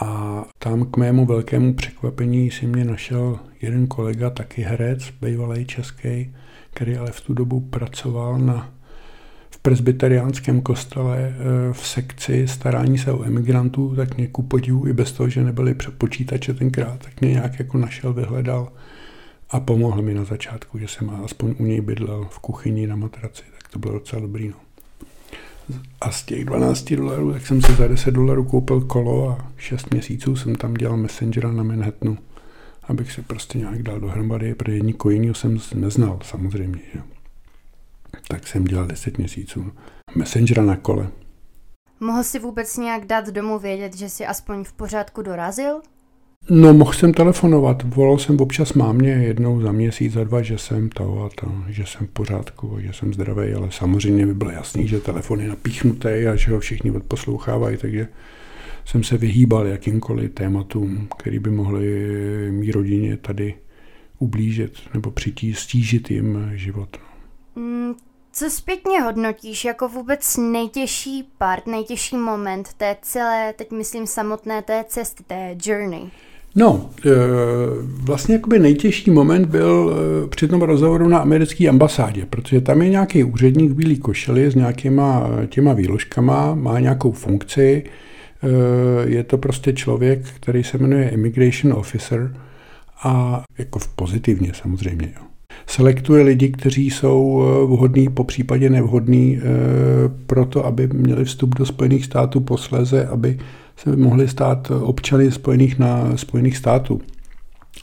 A 0.01 0.44
tam 0.60 0.86
k 0.86 0.98
mému 0.98 1.25
velkému 1.25 1.74
překvapení 1.74 2.51
si 2.51 2.68
mě 2.68 2.86
našel 2.86 3.40
jeden 3.62 3.88
kolega, 3.88 4.30
taky 4.30 4.62
herec, 4.62 5.13
bývalý 5.22 5.66
český, 5.66 6.36
který 6.74 6.98
ale 6.98 7.12
v 7.12 7.22
tu 7.22 7.34
dobu 7.34 7.60
pracoval 7.60 8.40
na, 8.40 8.74
presbyteriánském 9.62 10.62
kostele 10.62 11.18
eh, 11.20 11.74
v 11.74 11.88
sekci 11.88 12.48
starání 12.48 12.98
se 12.98 13.12
o 13.12 13.24
emigrantů, 13.24 13.96
tak 13.96 14.18
mě 14.18 14.27
ku 14.27 14.41
podivu 14.41 14.88
i 14.88 14.94
bez 14.94 15.12
toho, 15.12 15.30
že 15.30 15.44
nebyli 15.44 15.75
počítače 15.98 16.53
tenkrát, 16.53 17.00
tak 17.00 17.22
mě 17.22 17.30
nějak 17.30 17.60
jako 17.60 17.77
našel, 17.77 18.13
vyhledal 18.13 18.72
a 19.50 19.60
pomohl 19.60 20.01
mi 20.01 20.13
na 20.13 20.24
začátku, 20.24 20.77
že 20.77 20.88
jsem 20.88 21.10
aspoň 21.10 21.56
u 21.60 21.65
něj 21.65 21.82
bydlel 21.82 22.27
v 22.30 22.39
kuchyni 22.39 22.88
na 22.88 22.96
matraci, 22.96 23.44
tak 23.60 23.72
to 23.72 23.80
bylo 23.80 23.94
docela 23.94 24.22
dobrý. 24.22 24.50
No. 24.50 24.56
A 26.01 26.12
z 26.12 26.24
těch 26.24 26.46
12 26.46 26.94
dolarů, 26.94 27.34
tak 27.34 27.48
jsem 27.48 27.62
si 27.62 27.74
za 27.74 27.88
10 27.88 28.12
dolarů 28.12 28.44
koupil 28.44 28.82
kolo 28.82 29.30
a 29.30 29.48
6 29.58 29.91
měsíců 29.94 30.36
jsem 30.36 30.56
tam 30.56 30.74
dělal 30.74 30.98
messengera 30.98 31.51
na 31.51 31.63
Manhattanu, 31.63 32.18
abych 32.84 33.12
se 33.12 33.22
prostě 33.22 33.58
nějak 33.58 33.84
dal 33.84 34.00
dohromady, 34.00 34.56
protože 34.56 34.80
nikoho 34.80 35.34
jsem 35.34 35.60
neznal 35.74 36.20
samozřejmě. 36.24 36.80
Že? 36.94 37.01
Tak 38.32 38.48
jsem 38.48 38.64
dělal 38.64 38.88
10 38.88 39.18
měsíců 39.18 39.72
messengera 40.16 40.64
na 40.64 40.76
kole. 40.76 41.08
Mohl 42.00 42.24
si 42.24 42.40
vůbec 42.40 42.78
nějak 42.78 43.06
dát 43.06 43.30
domů 43.30 43.60
vědět, 43.60 43.98
že 43.98 44.10
si 44.10 44.26
aspoň 44.26 44.64
v 44.64 44.74
pořádku 44.74 45.22
dorazil? 45.22 45.82
No, 46.50 46.74
mohl 46.74 46.94
jsem 46.94 47.14
telefonovat. 47.14 47.96
Volal 47.96 48.18
jsem 48.18 48.40
občas 48.40 48.74
mámě 48.74 49.10
jednou 49.10 49.62
za 49.62 49.72
měsíc, 49.72 50.14
za 50.14 50.24
dva, 50.24 50.42
že 50.42 50.58
jsem 50.58 50.90
to 50.90 51.24
a 51.24 51.30
to, 51.42 51.52
že 51.68 51.86
jsem 51.86 52.08
v 52.08 52.10
pořádku, 52.10 52.78
že 52.80 52.94
jsem 52.94 53.14
zdravý, 53.14 53.54
ale 53.54 53.72
samozřejmě 53.72 54.26
by 54.26 54.34
bylo 54.34 54.52
jasný, 54.52 54.88
že 54.88 55.00
telefon 55.00 55.42
je 55.42 55.48
napíchnutý 55.48 56.08
a 56.08 56.36
že 56.36 56.52
ho 56.52 56.60
všichni 56.60 56.92
odposlouchávají, 56.92 57.78
takže 57.78 58.08
jsem 58.86 59.04
se 59.04 59.18
vyhýbal 59.18 59.68
jakýmkoliv 59.68 60.32
tématům, 60.32 61.08
který 61.18 61.40
by 61.40 61.50
mohly 61.50 61.88
mý 62.52 62.72
rodině 62.72 63.18
tady 63.18 63.56
ublížit 64.20 64.74
nebo 64.94 65.12
přití, 65.12 65.54
stížit 65.54 66.12
jim 66.12 66.52
život. 66.54 66.98
Mm, 67.56 67.94
co 68.34 68.50
zpětně 68.50 69.02
hodnotíš 69.02 69.66
jako 69.66 69.88
vůbec 69.88 70.38
nejtěžší 70.38 71.30
part, 71.38 71.68
nejtěžší 71.68 72.18
moment 72.18 72.74
té 72.78 72.96
celé, 73.02 73.54
teď 73.54 73.72
myslím 73.72 74.08
samotné 74.08 74.62
té 74.62 74.86
cesty, 74.88 75.24
té 75.24 75.56
journey? 75.66 76.02
No, 76.56 76.90
e, 77.06 77.10
vlastně 77.84 78.36
jakoby 78.36 78.60
nejtěžší 78.60 79.12
moment 79.12 79.46
byl 79.46 79.96
e, 80.26 80.28
při 80.28 80.48
tom 80.48 80.62
rozhovoru 80.62 81.08
na 81.08 81.20
americké 81.20 81.70
ambasádě, 81.70 82.26
protože 82.30 82.62
tam 82.62 82.82
je 82.82 82.90
nějaký 82.90 83.24
úředník 83.24 83.72
v 83.72 83.76
bílý 83.76 83.98
košeli 83.98 84.52
s 84.52 84.56
nějakýma 84.56 85.30
těma 85.50 85.74
výložkama, 85.74 86.56
má 86.56 86.80
nějakou 86.80 87.12
funkci, 87.12 87.84
e, 88.44 89.10
je 89.10 89.24
to 89.24 89.38
prostě 89.38 89.74
člověk, 89.74 90.20
který 90.36 90.64
se 90.64 90.78
jmenuje 90.78 91.10
Immigration 91.10 91.74
Officer 91.74 92.36
a 93.04 93.44
jako 93.58 93.80
v 93.80 93.88
pozitivně 93.88 94.52
samozřejmě. 94.54 95.14
Jo. 95.16 95.31
Selektuje 95.67 96.24
lidi, 96.24 96.50
kteří 96.50 96.89
jsou 96.89 97.43
vhodní, 97.65 98.10
po 98.10 98.24
případě 98.24 98.70
nevhodní 98.70 99.39
pro 100.25 100.46
to, 100.46 100.65
aby 100.65 100.88
měli 100.88 101.25
vstup 101.25 101.55
do 101.55 101.65
Spojených 101.65 102.05
států 102.05 102.39
posléze, 102.39 103.05
aby 103.05 103.38
se 103.77 103.96
mohli 103.96 104.27
stát 104.27 104.72
občany 104.81 105.31
Spojených, 105.31 105.79
na, 105.79 106.17
Spojených 106.17 106.58
států. 106.58 107.01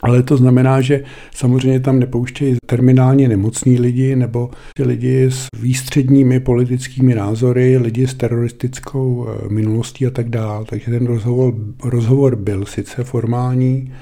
Ale 0.03 0.23
to 0.23 0.37
znamená, 0.37 0.81
že 0.81 1.03
samozřejmě 1.35 1.79
tam 1.79 1.99
nepouštějí 1.99 2.55
terminálně 2.65 3.27
nemocní 3.27 3.79
lidi 3.79 4.15
nebo 4.15 4.49
lidi 4.79 5.23
s 5.23 5.47
výstředními 5.59 6.39
politickými 6.39 7.15
názory, 7.15 7.77
lidi 7.77 8.07
s 8.07 8.13
teroristickou 8.13 9.27
eh, 9.27 9.49
minulostí 9.49 10.07
a 10.07 10.09
tak 10.09 10.29
dále. 10.29 10.65
Takže 10.65 10.91
ten 10.91 11.05
rozhovor, 11.05 11.53
rozhovor 11.83 12.35
byl 12.35 12.65
sice 12.65 13.03
formální, 13.03 13.93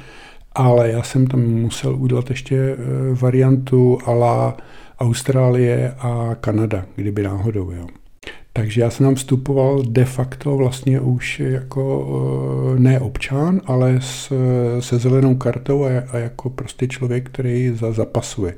ale 0.58 0.92
já 0.92 1.04
jsem 1.04 1.28
tam 1.28 1.42
musel 1.42 1.96
udělat 1.96 2.30
ještě 2.30 2.56
eh, 2.56 2.76
variantu 3.14 3.98
ala 4.06 4.58
Austrálie 5.00 5.96
a 6.00 6.36
Kanada, 6.42 6.86
kdyby 6.96 7.24
náhodou. 7.24 7.72
Jo. 7.72 7.88
Takže 8.58 8.82
já 8.82 8.90
jsem 8.90 9.06
tam 9.06 9.16
vstupoval 9.16 9.84
de 9.84 10.06
facto 10.06 10.58
vlastně 10.58 11.00
už 11.00 11.40
jako 11.40 12.08
eh, 12.76 12.80
ne 12.80 13.00
občan, 13.00 13.62
ale 13.66 13.98
s, 14.02 14.34
se 14.80 15.00
zelenou 15.00 15.36
kartou 15.36 15.86
a, 15.86 15.90
a 16.12 16.18
jako 16.18 16.50
prostě 16.50 16.88
člověk, 16.88 17.30
který 17.30 17.72
za, 17.76 17.92
zapasuje. 17.92 18.56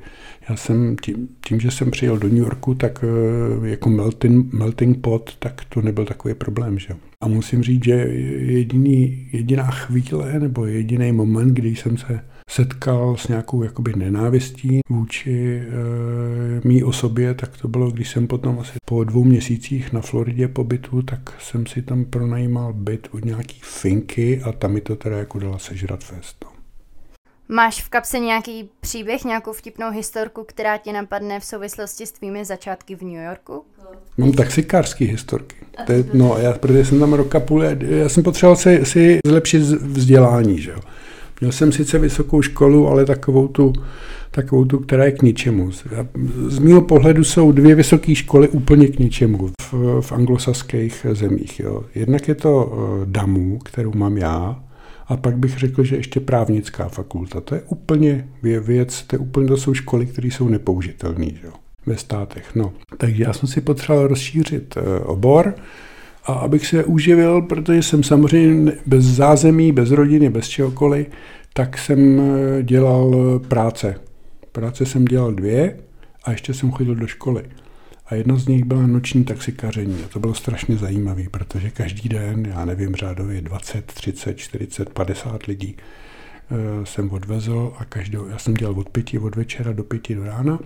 Já 0.50 0.56
jsem 0.56 0.96
tím, 1.02 1.28
tím, 1.48 1.60
že 1.60 1.72
jsem 1.72 1.92
přijel 1.92 2.18
do 2.18 2.28
New 2.28 2.38
Yorku, 2.38 2.76
tak 2.76 3.04
eh, 3.04 3.68
jako 3.68 3.90
melting, 3.90 4.54
melting 4.54 5.02
pot, 5.02 5.36
tak 5.40 5.62
to 5.70 5.82
nebyl 5.82 6.06
takový 6.06 6.34
problém. 6.34 6.80
Že? 6.80 6.94
A 7.22 7.28
musím 7.28 7.64
říct, 7.64 7.84
že 7.84 7.94
jediný, 7.94 9.28
jediná 9.34 9.72
chvíle 9.72 10.40
nebo 10.40 10.66
jediný 10.66 11.12
moment, 11.12 11.54
kdy 11.54 11.76
jsem 11.76 11.98
se 11.98 12.20
setkal 12.50 13.18
s 13.18 13.28
nějakou 13.28 13.64
jakoby 13.64 13.94
nenávistí 13.96 14.80
vůči 14.90 15.62
e, 15.62 16.68
mý 16.68 16.84
osobě, 16.84 17.34
tak 17.34 17.58
to 17.58 17.68
bylo, 17.68 17.92
když 17.92 18.10
jsem 18.10 18.28
potom 18.28 18.60
asi 18.60 18.72
po 18.86 19.04
dvou 19.04 19.24
měsících 19.24 19.94
na 19.94 20.02
Floridě 20.02 20.48
pobytu, 20.48 21.02
tak 21.02 21.20
jsem 21.40 21.66
si 21.66 21.82
tam 21.82 22.06
pronajímal 22.06 22.74
byt 22.74 23.08
od 23.12 23.26
nějaký 23.26 23.60
finky 23.64 24.42
a 24.42 24.52
tam 24.52 24.72
mi 24.72 24.82
to 24.82 24.96
teda 24.96 25.18
jako 25.18 25.40
dala 25.40 25.60
sežrat 25.60 26.04
fest. 26.04 26.46
No. 26.46 26.52
Máš 27.56 27.84
v 27.84 27.90
kapse 27.90 28.20
nějaký 28.20 28.70
příběh, 28.80 29.24
nějakou 29.24 29.54
vtipnou 29.54 29.92
historku, 29.92 30.44
která 30.44 30.78
ti 30.78 30.94
napadne 30.94 31.40
v 31.40 31.46
souvislosti 31.46 32.06
s 32.06 32.12
tvými 32.12 32.46
začátky 32.46 32.96
v 32.96 33.02
New 33.02 33.24
Yorku? 33.24 33.64
Mám 34.18 34.32
taxikářský 34.32 35.06
historky. 35.06 35.56
To 35.86 35.92
je, 35.92 36.04
no, 36.14 36.38
já, 36.38 36.54
protože 36.54 36.86
jsem 36.86 37.00
tam 37.00 37.14
roka 37.14 37.40
půl, 37.40 37.64
já 37.64 38.10
jsem 38.10 38.24
potřeboval 38.24 38.56
si, 38.56 38.86
si 38.86 39.20
zlepšit 39.26 39.60
vzdělání, 39.62 40.62
že 40.62 40.72
jo. 40.72 40.80
Měl 41.42 41.52
jsem 41.52 41.72
sice 41.72 42.00
vysokou 42.00 42.42
školu, 42.42 42.88
ale 42.88 43.06
takovou 43.06 43.48
tu, 43.48 43.74
takovou 44.32 44.66
tu, 44.66 44.80
která 44.80 45.06
je 45.06 45.12
k 45.12 45.22
ničemu. 45.22 45.72
Z 46.48 46.60
mého 46.60 46.82
pohledu 46.82 47.24
jsou 47.24 47.52
dvě 47.52 47.76
vysoké 47.76 48.16
školy 48.16 48.50
úplně 48.50 48.88
k 48.88 49.00
ničemu 49.00 49.50
v, 49.72 50.02
v 50.02 50.12
anglosaských 50.12 51.06
zemích. 51.12 51.60
Jo. 51.60 51.84
Jednak 51.96 52.28
je 52.28 52.36
to 52.36 52.74
eh, 52.74 53.06
DAMU, 53.06 53.58
kterou 53.58 53.94
mám 53.96 54.18
já, 54.18 54.64
a 55.08 55.18
pak 55.18 55.38
bych 55.38 55.58
řekl, 55.58 55.84
že 55.84 55.96
ještě 55.96 56.20
právnická 56.20 56.90
fakulta. 56.90 57.42
To 57.42 57.56
je 57.56 57.62
úplně 57.68 58.28
věc, 58.42 59.04
to, 59.04 59.16
je 59.16 59.20
úplně, 59.20 59.48
to 59.48 59.58
jsou 59.58 59.74
školy, 59.74 60.06
které 60.06 60.28
jsou 60.28 60.50
nepoužitelné 60.50 61.32
ve 61.86 61.98
státech. 61.98 62.56
No. 62.56 62.74
Takže 62.98 63.24
já 63.24 63.34
jsem 63.34 63.50
si 63.50 63.62
potřeboval 63.62 64.08
rozšířit 64.08 64.78
eh, 64.78 65.00
obor, 65.00 65.56
a 66.30 66.34
abych 66.34 66.68
se 66.68 66.84
uživil, 66.84 67.42
protože 67.42 67.84
jsem 67.84 68.04
samozřejmě 68.04 68.72
bez 68.86 69.06
zázemí, 69.06 69.72
bez 69.72 69.92
rodiny, 69.92 70.30
bez 70.30 70.48
čehokoliv, 70.48 71.08
tak 71.54 71.78
jsem 71.78 72.20
eh, 72.20 72.64
dělal 72.64 73.40
práce. 73.48 73.96
Práce 74.52 74.86
jsem 74.86 75.06
dělal 75.06 75.32
dvě 75.34 75.78
a 76.24 76.32
ještě 76.32 76.54
jsem 76.54 76.72
chodil 76.72 76.96
do 76.96 77.08
školy. 77.08 77.44
A 78.06 78.16
jedna 78.16 78.36
z 78.36 78.48
nich 78.48 78.64
byla 78.64 78.88
noční 78.88 79.24
taxikaření. 79.24 79.98
A 80.06 80.08
to 80.08 80.20
bylo 80.20 80.34
strašně 80.34 80.78
zajímavé, 80.78 81.24
protože 81.32 81.70
každý 81.70 82.10
den, 82.10 82.46
já 82.46 82.66
nevím, 82.66 82.96
řádově 82.96 83.42
20, 83.42 83.86
30, 83.86 84.38
40, 84.38 84.90
50 84.90 85.44
lidí 85.44 85.76
eh, 85.78 86.86
jsem 86.86 87.12
odvezl 87.12 87.74
a 87.78 87.86
každou, 87.86 88.28
já 88.28 88.38
jsem 88.38 88.54
dělal 88.54 88.80
od 88.80 88.90
pěti 88.90 89.20
od 89.20 89.36
večera 89.36 89.74
do 89.74 89.84
pěti 89.84 90.16
do 90.16 90.24
rána 90.24 90.60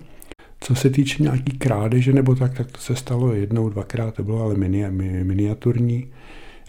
co 0.63 0.75
se 0.75 0.89
týče 0.89 1.24
nějaký 1.24 1.58
krádeže 1.58 2.13
nebo 2.13 2.36
tak, 2.36 2.58
tak 2.58 2.72
to 2.72 2.77
se 2.77 2.96
stalo 2.96 3.34
jednou, 3.34 3.70
dvakrát, 3.70 4.13
to 4.15 4.24
bylo 4.24 4.43
ale 4.43 4.55
mini, 4.55 4.91
miniaturní. 5.24 6.12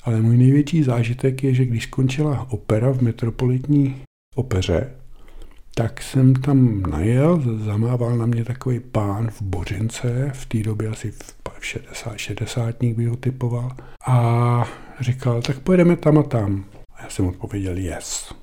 Ale 0.05 0.21
můj 0.21 0.37
největší 0.37 0.83
zážitek 0.83 1.45
je, 1.45 1.55
že 1.55 1.65
když 1.65 1.83
skončila 1.83 2.47
opera 2.51 2.93
v 2.93 3.01
metropolitní 3.01 4.03
opeře, 4.35 4.91
tak 5.75 6.03
jsem 6.03 6.35
tam 6.35 6.83
najel, 6.83 7.43
zamával 7.65 8.17
na 8.17 8.27
mě 8.27 8.45
takový 8.45 8.81
pán 8.81 9.31
v 9.31 9.43
Bořence, 9.43 10.31
v 10.35 10.47
té 10.47 10.59
době 10.59 10.89
asi 10.89 11.11
v 11.11 11.67
60, 11.67 12.17
60 12.17 12.77
bych 12.83 13.09
ho 13.09 13.17
typoval, 13.17 13.71
a 14.07 14.65
říkal, 15.01 15.43
tak 15.43 15.59
pojedeme 15.59 15.97
tam 15.97 16.19
a 16.19 16.23
tam. 16.23 16.65
A 16.95 17.03
já 17.03 17.11
jsem 17.11 17.27
odpověděl, 17.27 17.77
yes. 17.77 18.35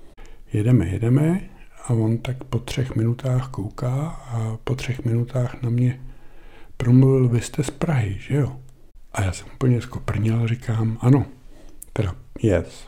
Jedeme, 0.53 0.87
jedeme 0.87 1.50
a 1.87 1.93
on 1.93 2.17
tak 2.17 2.43
po 2.43 2.59
třech 2.59 2.95
minutách 2.95 3.49
kouká 3.49 4.07
a 4.07 4.57
po 4.63 4.75
třech 4.75 5.05
minutách 5.05 5.61
na 5.61 5.69
mě 5.69 6.01
promluvil, 6.77 7.29
vy 7.29 7.41
jste 7.41 7.63
z 7.63 7.69
Prahy, 7.69 8.17
že 8.19 8.35
jo? 8.35 8.59
A 9.13 9.21
já 9.23 9.31
jsem 9.33 9.47
úplně 9.53 9.81
skoprnil 9.81 10.43
a 10.43 10.47
říkám, 10.47 10.97
ano, 11.01 11.25
teda 11.93 12.15
yes, 12.41 12.87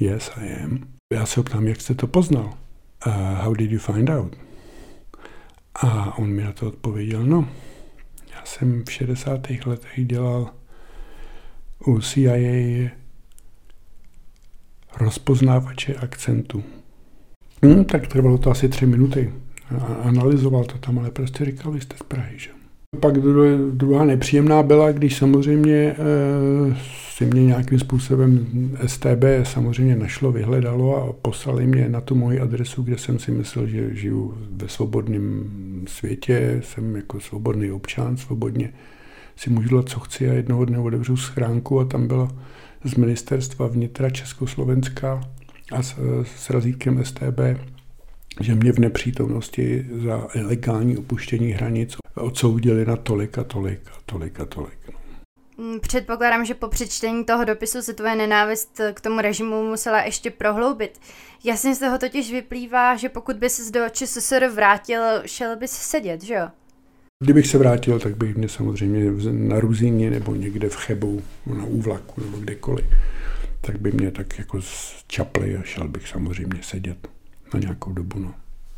yes 0.00 0.30
I 0.36 0.64
am. 0.64 0.88
Já 1.14 1.26
se 1.26 1.42
ptám, 1.42 1.68
jak 1.68 1.80
jste 1.80 1.94
to 1.94 2.06
poznal? 2.06 2.54
Uh, 3.06 3.12
how 3.14 3.54
did 3.54 3.70
you 3.70 3.78
find 3.78 4.10
out? 4.10 4.36
A 5.74 6.18
on 6.18 6.30
mi 6.30 6.42
na 6.42 6.52
to 6.52 6.66
odpověděl, 6.66 7.24
no, 7.24 7.48
já 8.34 8.44
jsem 8.44 8.84
v 8.84 8.92
60. 8.92 9.40
letech 9.66 10.06
dělal 10.06 10.50
u 11.86 12.00
CIA 12.00 12.90
rozpoznávače 14.96 15.94
akcentu. 15.94 16.64
Hmm, 17.62 17.84
tak 17.84 18.06
trvalo 18.06 18.38
to 18.38 18.50
asi 18.50 18.68
tři 18.68 18.86
minuty. 18.86 19.32
Analyzoval 20.02 20.64
to 20.64 20.78
tam, 20.78 20.98
ale 20.98 21.10
prostě 21.10 21.44
říkal, 21.44 21.72
vy 21.72 21.80
jste 21.80 21.96
z 21.96 22.02
Prahy, 22.02 22.38
že? 22.38 22.50
Pak 23.00 23.18
druhá 23.70 24.04
nepříjemná 24.04 24.62
byla, 24.62 24.92
když 24.92 25.16
samozřejmě 25.16 25.74
e, 25.74 25.96
si 27.16 27.26
mě 27.26 27.44
nějakým 27.44 27.78
způsobem 27.78 28.46
STB 28.86 29.24
samozřejmě 29.42 29.96
našlo, 29.96 30.32
vyhledalo 30.32 30.96
a 30.96 31.12
poslali 31.12 31.66
mě 31.66 31.88
na 31.88 32.00
tu 32.00 32.14
moji 32.14 32.40
adresu, 32.40 32.82
kde 32.82 32.98
jsem 32.98 33.18
si 33.18 33.30
myslel, 33.30 33.66
že 33.66 33.94
žiju 33.94 34.34
ve 34.50 34.68
svobodném 34.68 35.50
světě, 35.86 36.60
jsem 36.64 36.96
jako 36.96 37.20
svobodný 37.20 37.70
občan, 37.70 38.16
svobodně 38.16 38.72
si 39.36 39.50
můžu 39.50 39.68
dělat, 39.68 39.88
co 39.88 40.00
chci 40.00 40.30
a 40.30 40.32
jednoho 40.32 40.64
dne 40.64 40.78
otevřu 40.78 41.16
schránku 41.16 41.80
a 41.80 41.84
tam 41.84 42.06
bylo 42.06 42.28
z 42.84 42.94
ministerstva 42.94 43.66
vnitra 43.66 44.10
Československa 44.10 45.20
a 45.72 45.82
s, 45.82 45.94
s 46.36 46.50
razítkem 46.50 47.04
STB, 47.04 47.40
že 48.40 48.54
mě 48.54 48.72
v 48.72 48.78
nepřítomnosti 48.78 49.86
za 50.04 50.28
ilegální 50.34 50.96
opuštění 50.96 51.50
hranic 51.50 51.96
odsoudili 52.14 52.86
na 52.86 52.96
tolik 52.96 53.38
a 53.38 53.44
tolik 53.44 53.80
a 53.88 53.98
tolik 54.06 54.40
a 54.40 54.44
tolik. 54.44 54.78
No. 54.92 54.98
Předpokládám, 55.80 56.44
že 56.44 56.54
po 56.54 56.68
přečtení 56.68 57.24
toho 57.24 57.44
dopisu 57.44 57.82
se 57.82 57.94
tvoje 57.94 58.16
nenávist 58.16 58.80
k 58.94 59.00
tomu 59.00 59.20
režimu 59.20 59.68
musela 59.70 60.02
ještě 60.02 60.30
prohloubit. 60.30 61.00
Jasně 61.44 61.74
z 61.74 61.78
toho 61.78 61.98
totiž 61.98 62.32
vyplývá, 62.32 62.96
že 62.96 63.08
pokud 63.08 63.36
by 63.36 63.50
se 63.50 63.72
do 63.72 63.80
ČSSR 63.92 64.46
vrátil, 64.46 65.02
šel 65.26 65.56
bys 65.56 65.70
sedět, 65.70 66.22
že 66.22 66.34
jo? 66.34 66.48
Kdybych 67.24 67.46
se 67.46 67.58
vrátil, 67.58 67.98
tak 67.98 68.16
bych 68.16 68.36
mě 68.36 68.48
samozřejmě 68.48 69.12
na 69.30 69.60
Ruzíně 69.60 70.10
nebo 70.10 70.34
někde 70.34 70.68
v 70.68 70.76
Chebu, 70.76 71.22
na 71.46 71.64
úvlaku 71.64 72.20
nebo 72.20 72.38
kdekoliv 72.38 72.86
tak 73.60 73.80
by 73.80 73.92
mě 73.92 74.10
tak 74.10 74.38
jako 74.38 74.60
čapli 75.06 75.56
a 75.56 75.62
šel 75.62 75.88
bych 75.88 76.08
samozřejmě 76.08 76.58
sedět 76.62 77.08
na 77.54 77.60
nějakou 77.60 77.92
dobu. 77.92 78.18
No. 78.18 78.34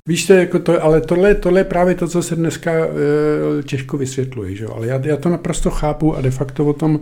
Víš, 0.08 0.26
to, 0.26 0.32
jako 0.32 0.58
to, 0.58 0.84
ale 0.84 1.00
tohle, 1.00 1.34
tohle 1.34 1.60
je 1.60 1.64
právě 1.64 1.94
to, 1.94 2.08
co 2.08 2.22
se 2.22 2.36
dneska 2.36 2.72
e, 2.72 3.62
těžko 3.62 3.98
vysvětluje, 3.98 4.56
že? 4.56 4.66
ale 4.66 4.86
já, 4.86 5.00
já 5.06 5.16
to 5.16 5.28
naprosto 5.28 5.70
chápu 5.70 6.16
a 6.16 6.20
de 6.20 6.30
facto 6.30 6.66
o 6.66 6.72
tom 6.72 7.00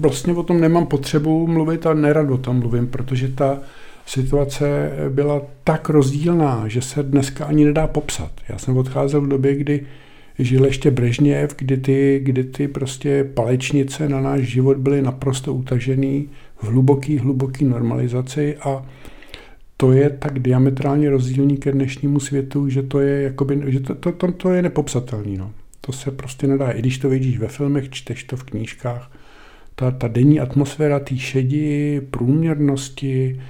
vlastně 0.00 0.34
o 0.34 0.42
tom 0.42 0.60
nemám 0.60 0.86
potřebu 0.86 1.46
mluvit 1.46 1.86
a 1.86 1.94
nerad 1.94 2.30
o 2.30 2.38
tom 2.38 2.58
mluvím, 2.58 2.86
protože 2.86 3.28
ta 3.28 3.60
situace 4.06 4.90
byla 5.08 5.42
tak 5.64 5.88
rozdílná, 5.88 6.68
že 6.68 6.82
se 6.82 7.02
dneska 7.02 7.44
ani 7.44 7.64
nedá 7.64 7.86
popsat. 7.86 8.30
Já 8.48 8.58
jsem 8.58 8.76
odcházel 8.76 9.20
v 9.20 9.28
době, 9.28 9.54
kdy 9.54 9.86
žil 10.38 10.64
ještě 10.64 10.90
Brežněv, 10.90 11.54
kdy 11.56 11.76
ty, 11.76 12.20
kdy 12.22 12.44
ty 12.44 12.68
prostě 12.68 13.24
palečnice 13.24 14.08
na 14.08 14.20
náš 14.20 14.40
život 14.40 14.76
byly 14.76 15.02
naprosto 15.02 15.54
utažený 15.54 16.28
v 16.58 16.64
hluboký, 16.64 17.18
hluboký 17.18 17.64
normalizaci 17.64 18.56
a 18.56 18.86
to 19.76 19.92
je 19.92 20.10
tak 20.10 20.38
diametrálně 20.38 21.10
rozdílný 21.10 21.56
ke 21.56 21.72
dnešnímu 21.72 22.20
světu, 22.20 22.68
že 22.68 22.82
to 22.82 23.00
je, 23.00 23.22
jakoby, 23.22 23.62
že 23.66 23.80
to, 23.80 23.94
to, 23.94 24.12
to, 24.12 24.32
to 24.32 24.52
je 24.52 24.62
nepopsatelný. 24.62 25.36
No. 25.36 25.52
To 25.80 25.92
se 25.92 26.10
prostě 26.10 26.46
nedá. 26.46 26.70
I 26.70 26.78
když 26.78 26.98
to 26.98 27.08
vidíš 27.08 27.38
ve 27.38 27.48
filmech, 27.48 27.90
čteš 27.90 28.24
to 28.24 28.36
v 28.36 28.44
knížkách, 28.44 29.10
ta, 29.74 29.90
ta 29.90 30.08
denní 30.08 30.40
atmosféra 30.40 30.98
té 30.98 31.16
šedi, 31.16 32.00
průměrnosti, 32.10 33.40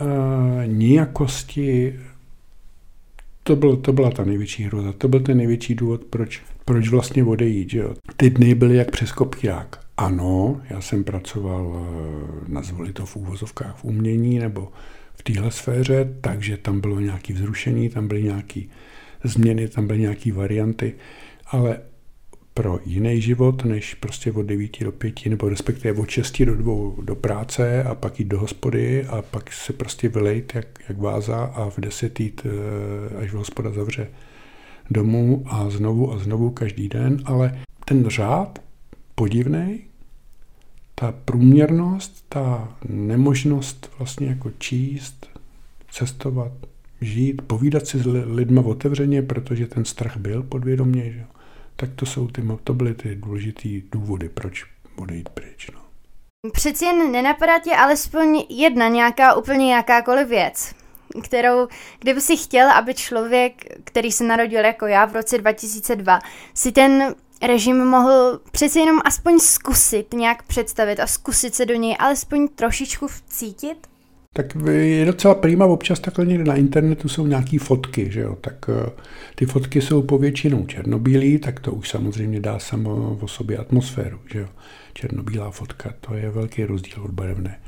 e, 0.00 0.66
nijakosti, 0.66 1.98
to, 3.42 3.56
byl, 3.56 3.76
to 3.76 3.92
byla 3.92 4.10
ta 4.10 4.24
největší 4.24 4.64
hroza. 4.64 4.92
To 4.92 5.08
byl 5.08 5.20
ten 5.20 5.36
největší 5.36 5.74
důvod, 5.74 6.04
proč, 6.04 6.42
proč 6.64 6.88
vlastně 6.88 7.24
odejít. 7.24 7.70
Že 7.70 7.78
jo. 7.78 7.94
Ty 8.16 8.30
dny 8.30 8.54
byly 8.54 8.76
jak 8.76 8.90
přes 8.90 9.12
kopírák. 9.12 9.80
Ano, 10.00 10.60
já 10.70 10.80
jsem 10.80 11.04
pracoval, 11.04 11.86
eh, 11.86 12.44
nazvali 12.48 12.92
to 12.92 13.06
v 13.06 13.16
úvozovkách 13.16 13.76
v 13.76 13.84
umění 13.84 14.38
nebo 14.38 14.72
v 15.14 15.22
téhle 15.22 15.50
sféře, 15.50 16.14
takže 16.20 16.56
tam 16.56 16.80
bylo 16.80 17.00
nějaké 17.00 17.32
vzrušení, 17.32 17.88
tam 17.88 18.08
byly 18.08 18.22
nějaké 18.22 18.60
změny, 19.24 19.68
tam 19.68 19.86
byly 19.86 19.98
nějaké 19.98 20.32
varianty, 20.32 20.94
ale 21.46 21.80
pro 22.54 22.80
jiný 22.84 23.20
život, 23.20 23.64
než 23.64 23.94
prostě 23.94 24.32
od 24.32 24.42
9 24.42 24.84
do 24.84 24.92
5, 24.92 25.26
nebo 25.26 25.48
respektive 25.48 26.00
od 26.00 26.10
6 26.10 26.44
do 26.44 26.54
2 26.54 27.02
do 27.02 27.14
práce 27.14 27.84
a 27.84 27.94
pak 27.94 28.18
jít 28.18 28.28
do 28.28 28.40
hospody 28.40 29.06
a 29.06 29.22
pak 29.22 29.52
se 29.52 29.72
prostě 29.72 30.08
vylejt 30.08 30.54
jak, 30.54 30.66
jak 30.88 30.98
váza 30.98 31.44
a 31.44 31.70
v 31.70 31.80
10 31.80 32.20
jít, 32.20 32.46
eh, 32.46 33.16
až 33.16 33.30
v 33.30 33.36
hospoda 33.36 33.70
zavře 33.70 34.10
domů 34.90 35.44
a 35.46 35.70
znovu 35.70 36.12
a 36.12 36.18
znovu 36.18 36.50
každý 36.50 36.88
den, 36.88 37.18
ale 37.24 37.60
ten 37.84 38.08
řád 38.08 38.58
podivný, 39.14 39.89
ta 41.00 41.14
průměrnost, 41.24 42.24
ta 42.28 42.68
nemožnost 42.88 43.90
vlastně 43.98 44.26
jako 44.26 44.50
číst, 44.58 45.26
cestovat, 45.90 46.52
žít, 47.00 47.42
povídat 47.42 47.86
si 47.86 47.98
s 47.98 48.06
lidma 48.06 48.62
otevřeně, 48.62 49.22
protože 49.22 49.66
ten 49.66 49.84
strach 49.84 50.16
byl 50.16 50.42
podvědomě, 50.42 51.12
že? 51.12 51.24
tak 51.76 51.90
to 51.96 52.06
jsou 52.06 52.28
ty, 52.28 52.42
to 52.64 52.74
byly 52.74 52.94
ty 52.94 53.14
důležité 53.14 53.68
důvody, 53.92 54.28
proč 54.28 54.64
odejít 54.96 55.28
pryč. 55.28 55.70
No. 55.74 55.80
Přeci 56.52 56.84
jen 56.84 57.12
nenapadá 57.12 57.58
tě 57.58 57.76
alespoň 57.76 58.42
jedna 58.48 58.88
nějaká 58.88 59.34
úplně 59.34 59.74
jakákoliv 59.74 60.28
věc, 60.28 60.74
kterou, 61.22 61.68
kdyby 61.98 62.20
si 62.20 62.36
chtěl, 62.36 62.70
aby 62.70 62.94
člověk, 62.94 63.64
který 63.84 64.12
se 64.12 64.24
narodil 64.24 64.64
jako 64.64 64.86
já 64.86 65.04
v 65.04 65.12
roce 65.12 65.38
2002, 65.38 66.18
si 66.54 66.72
ten 66.72 67.14
režim 67.42 67.84
mohl 67.84 68.40
přeci 68.52 68.78
jenom 68.78 68.98
aspoň 69.04 69.38
zkusit 69.38 70.14
nějak 70.14 70.42
představit 70.42 71.00
a 71.00 71.06
zkusit 71.06 71.54
se 71.54 71.66
do 71.66 71.74
něj 71.74 71.96
alespoň 71.98 72.48
trošičku 72.48 73.08
vcítit? 73.08 73.86
Tak 74.32 74.46
je 74.70 75.04
docela 75.04 75.34
prýma, 75.34 75.66
občas 75.66 76.00
takhle 76.00 76.26
někde 76.26 76.44
na 76.44 76.54
internetu 76.54 77.08
jsou 77.08 77.26
nějaké 77.26 77.58
fotky, 77.58 78.10
že 78.10 78.20
jo, 78.20 78.36
tak 78.40 78.54
eh, 78.68 78.90
ty 79.34 79.46
fotky 79.46 79.82
jsou 79.82 80.02
povětšinou 80.02 80.66
černobílý, 80.66 81.38
tak 81.38 81.60
to 81.60 81.72
už 81.72 81.88
samozřejmě 81.88 82.40
dá 82.40 82.58
samo 82.58 83.18
o 83.20 83.28
sobě 83.28 83.58
atmosféru, 83.58 84.18
že 84.32 84.38
jo. 84.38 84.48
Černobílá 84.92 85.50
fotka, 85.50 85.94
to 86.00 86.14
je 86.14 86.30
velký 86.30 86.64
rozdíl 86.64 87.02
od 87.02 87.10
barevné 87.10 87.60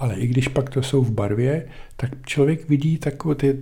ale 0.00 0.14
i 0.14 0.26
když 0.26 0.48
pak 0.48 0.70
to 0.70 0.82
jsou 0.82 1.02
v 1.02 1.10
barvě, 1.10 1.66
tak 1.96 2.10
člověk 2.26 2.68
vidí 2.68 2.98
takové 2.98 3.34
ty, 3.34 3.58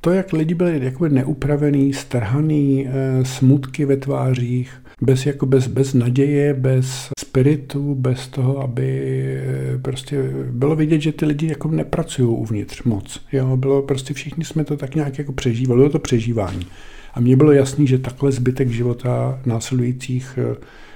to, 0.00 0.10
jak 0.10 0.32
lidi 0.32 0.54
byli 0.54 0.84
jako 0.84 1.08
neupravený, 1.08 1.92
strhaný, 1.92 2.88
eh, 2.88 3.24
smutky 3.24 3.84
ve 3.84 3.96
tvářích, 3.96 4.82
bez, 5.00 5.26
jako 5.26 5.46
bez, 5.46 5.66
bez 5.66 5.94
naděje, 5.94 6.54
bez 6.54 7.08
spiritu, 7.18 7.94
bez 7.94 8.28
toho, 8.28 8.58
aby 8.58 9.02
eh, 9.74 9.78
prostě 9.78 10.22
bylo 10.50 10.76
vidět, 10.76 11.00
že 11.00 11.12
ty 11.12 11.26
lidi 11.26 11.46
jako 11.46 11.68
nepracují 11.68 12.28
uvnitř 12.28 12.82
moc. 12.82 13.26
Jo, 13.32 13.56
bylo 13.56 13.82
prostě 13.82 14.14
všichni 14.14 14.44
jsme 14.44 14.64
to 14.64 14.76
tak 14.76 14.94
nějak 14.94 15.18
jako 15.18 15.32
přežívali, 15.32 15.78
bylo 15.78 15.90
to 15.90 15.98
přežívání. 15.98 16.66
A 17.14 17.20
mně 17.20 17.36
bylo 17.36 17.52
jasný, 17.52 17.86
že 17.86 17.98
takhle 17.98 18.32
zbytek 18.32 18.70
života 18.70 19.40
následujících 19.46 20.38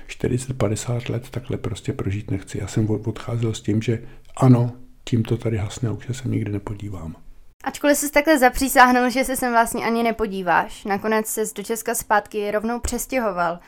40-50 0.08 1.02
eh, 1.08 1.12
let 1.12 1.30
takhle 1.30 1.56
prostě 1.56 1.92
prožít 1.92 2.30
nechci. 2.30 2.58
Já 2.58 2.66
jsem 2.66 2.90
odcházel 2.90 3.54
s 3.54 3.60
tím, 3.60 3.82
že 3.82 4.02
ano, 4.36 4.72
tím 5.04 5.22
to 5.22 5.36
tady 5.36 5.56
hasne, 5.56 5.90
už 5.90 6.06
se 6.12 6.28
nikdy 6.28 6.52
nepodívám. 6.52 7.16
Ačkoliv 7.64 7.96
jsi 7.96 8.10
takhle 8.10 8.38
zapřísáhnul, 8.38 9.10
že 9.10 9.24
se 9.24 9.36
sem 9.36 9.52
vlastně 9.52 9.84
ani 9.84 10.02
nepodíváš, 10.02 10.84
nakonec 10.84 11.26
se 11.26 11.42
do 11.56 11.62
Česka 11.62 11.94
zpátky 11.94 12.50
rovnou 12.50 12.80
přestěhoval. 12.80 13.58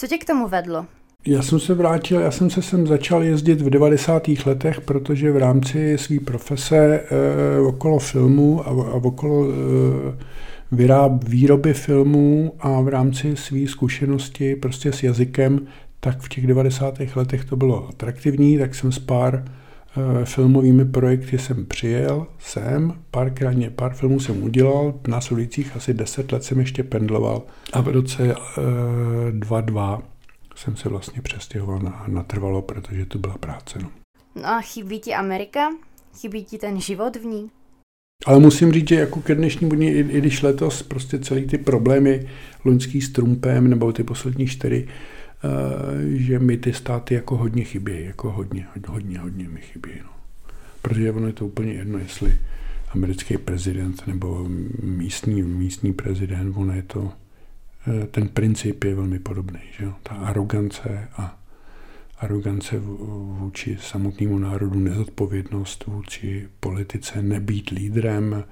Co 0.00 0.06
tě 0.06 0.18
k 0.18 0.24
tomu 0.24 0.48
vedlo? 0.48 0.86
Já 1.26 1.42
jsem 1.42 1.60
se 1.60 1.74
vrátil, 1.74 2.20
já 2.20 2.30
jsem 2.30 2.50
se 2.50 2.62
sem 2.62 2.86
začal 2.86 3.22
jezdit 3.22 3.60
v 3.60 3.70
90. 3.70 4.28
letech, 4.46 4.80
protože 4.80 5.32
v 5.32 5.36
rámci 5.36 5.98
své 5.98 6.20
profese 6.20 6.76
e, 6.76 7.60
okolo 7.60 7.98
filmu 7.98 8.68
a, 8.68 8.70
a 8.70 8.94
okolo 8.94 9.44
e, 9.44 9.54
vyráb, 10.72 11.24
výroby 11.24 11.74
filmů 11.74 12.52
a 12.60 12.80
v 12.80 12.88
rámci 12.88 13.36
své 13.36 13.66
zkušenosti 13.66 14.56
prostě 14.56 14.92
s 14.92 15.02
jazykem, 15.02 15.66
tak 16.00 16.20
v 16.20 16.28
těch 16.28 16.46
90. 16.46 16.94
letech 17.16 17.44
to 17.44 17.56
bylo 17.56 17.88
atraktivní, 17.88 18.58
tak 18.58 18.74
jsem 18.74 18.92
s 18.92 18.98
pár 18.98 19.44
Eh, 19.44 19.59
filmovými 20.24 20.84
projekty 20.84 21.38
jsem 21.38 21.66
přijel 21.66 22.26
sem, 22.38 22.94
párkrát 23.10 23.54
pár 23.76 23.94
filmů 23.94 24.20
jsem 24.20 24.42
udělal, 24.42 24.94
v 25.04 25.08
následujících 25.08 25.76
asi 25.76 25.94
deset 25.94 26.32
let 26.32 26.44
jsem 26.44 26.60
ještě 26.60 26.82
pendloval 26.82 27.42
a 27.72 27.80
v 27.80 27.88
roce 27.88 28.34
2002 29.30 30.02
eh, 30.02 30.06
jsem 30.56 30.76
se 30.76 30.88
vlastně 30.88 31.22
přestěhoval 31.22 31.78
na, 31.78 32.04
natrvalo, 32.08 32.62
protože 32.62 33.06
tu 33.06 33.18
byla 33.18 33.38
práce. 33.38 33.78
No. 33.82 33.90
no 34.34 34.46
a 34.46 34.60
chybí 34.60 35.00
ti 35.00 35.14
Amerika? 35.14 35.68
Chybí 36.20 36.44
ti 36.44 36.58
ten 36.58 36.80
život 36.80 37.16
v 37.16 37.24
ní? 37.24 37.50
Ale 38.26 38.38
musím 38.38 38.72
říct, 38.72 38.88
že 38.88 38.94
jako 38.94 39.20
ke 39.20 39.34
dnešnímu 39.34 39.74
dní, 39.74 39.88
i, 39.88 39.98
i 39.98 40.18
když 40.18 40.42
letos 40.42 40.82
prostě 40.82 41.18
celý 41.18 41.46
ty 41.46 41.58
problémy 41.58 42.28
loňský 42.64 43.00
s 43.00 43.12
Trumpem 43.12 43.70
nebo 43.70 43.92
ty 43.92 44.04
poslední 44.04 44.46
čtyři, 44.46 44.88
Eh, 44.88 45.19
že 46.08 46.38
mi 46.38 46.56
ty 46.56 46.72
státy 46.72 47.14
jako 47.14 47.36
hodně 47.36 47.64
chybí, 47.64 48.04
jako 48.04 48.30
hodně, 48.30 48.66
hodně, 48.88 49.18
hodně 49.18 49.48
mi 49.48 49.60
chybí. 49.60 49.90
No. 50.02 50.10
Protože 50.82 51.12
ono 51.12 51.26
je 51.26 51.32
to 51.32 51.46
úplně 51.46 51.72
jedno, 51.72 51.98
jestli 51.98 52.38
americký 52.94 53.38
prezident 53.38 54.06
nebo 54.06 54.46
místní, 54.82 55.42
místní 55.42 55.92
prezident, 55.92 56.56
ono 56.56 56.72
je 56.72 56.82
to, 56.82 57.12
eh, 57.86 58.06
ten 58.06 58.28
princip 58.28 58.84
je 58.84 58.94
velmi 58.94 59.18
podobný, 59.18 59.60
že 59.78 59.84
jo? 59.84 59.94
ta 60.02 60.14
arogance 60.14 61.08
a 61.16 61.38
arogance 62.18 62.78
vůči 62.78 63.78
samotnému 63.80 64.38
národu, 64.38 64.80
nezodpovědnost 64.80 65.84
vůči 65.86 66.48
politice, 66.60 67.22
nebýt 67.22 67.70
lídrem 67.70 68.44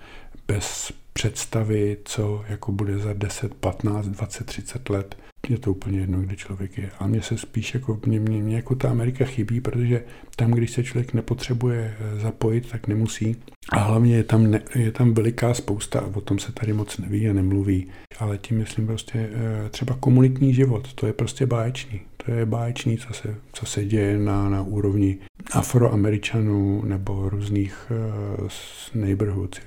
bez 0.49 0.93
představy, 1.13 1.97
co 2.05 2.45
jako 2.49 2.73
bude 2.73 2.99
za 2.99 3.13
10, 3.13 3.55
15, 3.55 4.07
20, 4.07 4.47
30 4.47 4.91
let 4.91 5.17
je 5.49 5.59
to 5.59 5.71
úplně 5.71 6.01
jedno, 6.01 6.21
kde 6.21 6.37
člověk 6.37 6.79
je. 6.79 6.91
A 6.99 7.07
mně 7.07 7.23
se 7.23 7.39
spíš 7.39 7.75
jako, 7.75 8.01
mě, 8.07 8.21
mě, 8.21 8.43
mě 8.43 8.57
jako 8.57 8.75
ta 8.75 8.91
Amerika 8.91 9.25
chybí, 9.25 9.61
protože 9.61 10.05
tam, 10.37 10.51
když 10.51 10.71
se 10.71 10.85
člověk 10.85 11.15
nepotřebuje 11.15 11.97
eh, 11.99 12.21
zapojit, 12.21 12.71
tak 12.71 12.87
nemusí. 12.87 13.37
A 13.73 13.79
hlavně 13.79 14.17
je 14.17 14.25
tam, 14.25 14.51
ne, 14.51 14.63
je 14.75 14.93
tam 14.93 15.15
veliká 15.15 15.55
spousta, 15.55 16.01
a 16.01 16.17
o 16.17 16.21
tom 16.21 16.39
se 16.39 16.53
tady 16.53 16.73
moc 16.73 16.99
neví 16.99 17.29
a 17.29 17.33
nemluví. 17.33 17.87
Ale 18.19 18.39
tím 18.39 18.59
myslím 18.59 18.87
prostě 18.87 19.31
eh, 19.33 19.69
třeba 19.71 19.97
komunitní 20.01 20.55
život, 20.55 20.93
to 20.95 21.07
je 21.07 21.13
prostě 21.13 21.47
báječný. 21.47 22.01
To 22.29 22.35
je 22.35 22.47
báječný, 22.47 22.99
co 22.99 23.13
se, 23.13 23.35
co 23.53 23.67
se 23.67 23.85
děje 23.85 24.19
na, 24.19 24.49
na 24.49 24.63
úrovni 24.63 25.19
afroameričanů 25.53 26.83
nebo 26.85 27.29
různých 27.29 27.93
uh, 28.41 28.49
neighborhoods, 28.95 29.61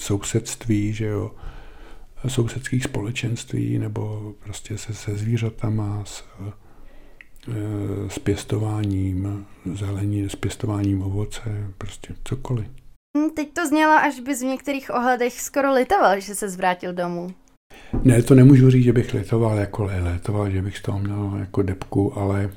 sousedství, 0.00 0.92
že 0.92 1.06
jo 1.06 1.30
sousedských 2.28 2.84
společenství 2.84 3.78
nebo 3.78 4.34
prostě 4.44 4.78
se, 4.78 4.94
se 4.94 5.16
zvířatama, 5.16 6.04
s, 6.04 6.24
e, 7.48 8.10
s 8.10 8.18
pěstováním 8.18 9.46
zelení, 9.74 10.30
s 10.30 10.36
pěstováním 10.36 11.02
ovoce, 11.02 11.72
prostě 11.78 12.14
cokoliv. 12.24 12.66
Hm, 13.18 13.30
teď 13.30 13.52
to 13.52 13.66
znělo, 13.66 13.92
až 13.92 14.20
bys 14.20 14.42
v 14.42 14.44
některých 14.44 14.90
ohledech 14.94 15.40
skoro 15.40 15.72
litoval, 15.72 16.20
že 16.20 16.34
se 16.34 16.48
zvrátil 16.48 16.92
domů. 16.92 17.28
Ne, 18.04 18.22
to 18.22 18.34
nemůžu 18.34 18.70
říct, 18.70 18.84
že 18.84 18.92
bych 18.92 19.14
litoval 19.14 19.58
jako 19.58 19.88
litoval, 20.12 20.50
že 20.50 20.62
bych 20.62 20.78
z 20.78 20.82
toho 20.82 20.98
měl 20.98 21.32
jako 21.38 21.62
depku, 21.62 22.18
ale, 22.18 22.50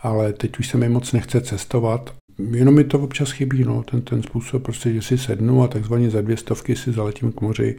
ale 0.00 0.32
teď 0.32 0.58
už 0.58 0.68
se 0.68 0.78
mi 0.78 0.88
moc 0.88 1.12
nechce 1.12 1.40
cestovat. 1.40 2.14
Jenom 2.50 2.74
mi 2.74 2.84
to 2.84 2.98
občas 2.98 3.30
chybí, 3.30 3.64
no, 3.64 3.82
ten, 3.82 4.02
ten 4.02 4.22
způsob, 4.22 4.62
prostě, 4.62 4.92
že 4.92 5.02
si 5.02 5.18
sednu 5.18 5.62
a 5.62 5.68
takzvaně 5.68 6.10
za 6.10 6.20
dvě 6.20 6.36
stovky 6.36 6.76
si 6.76 6.92
zaletím 6.92 7.32
k 7.32 7.40
moři 7.40 7.76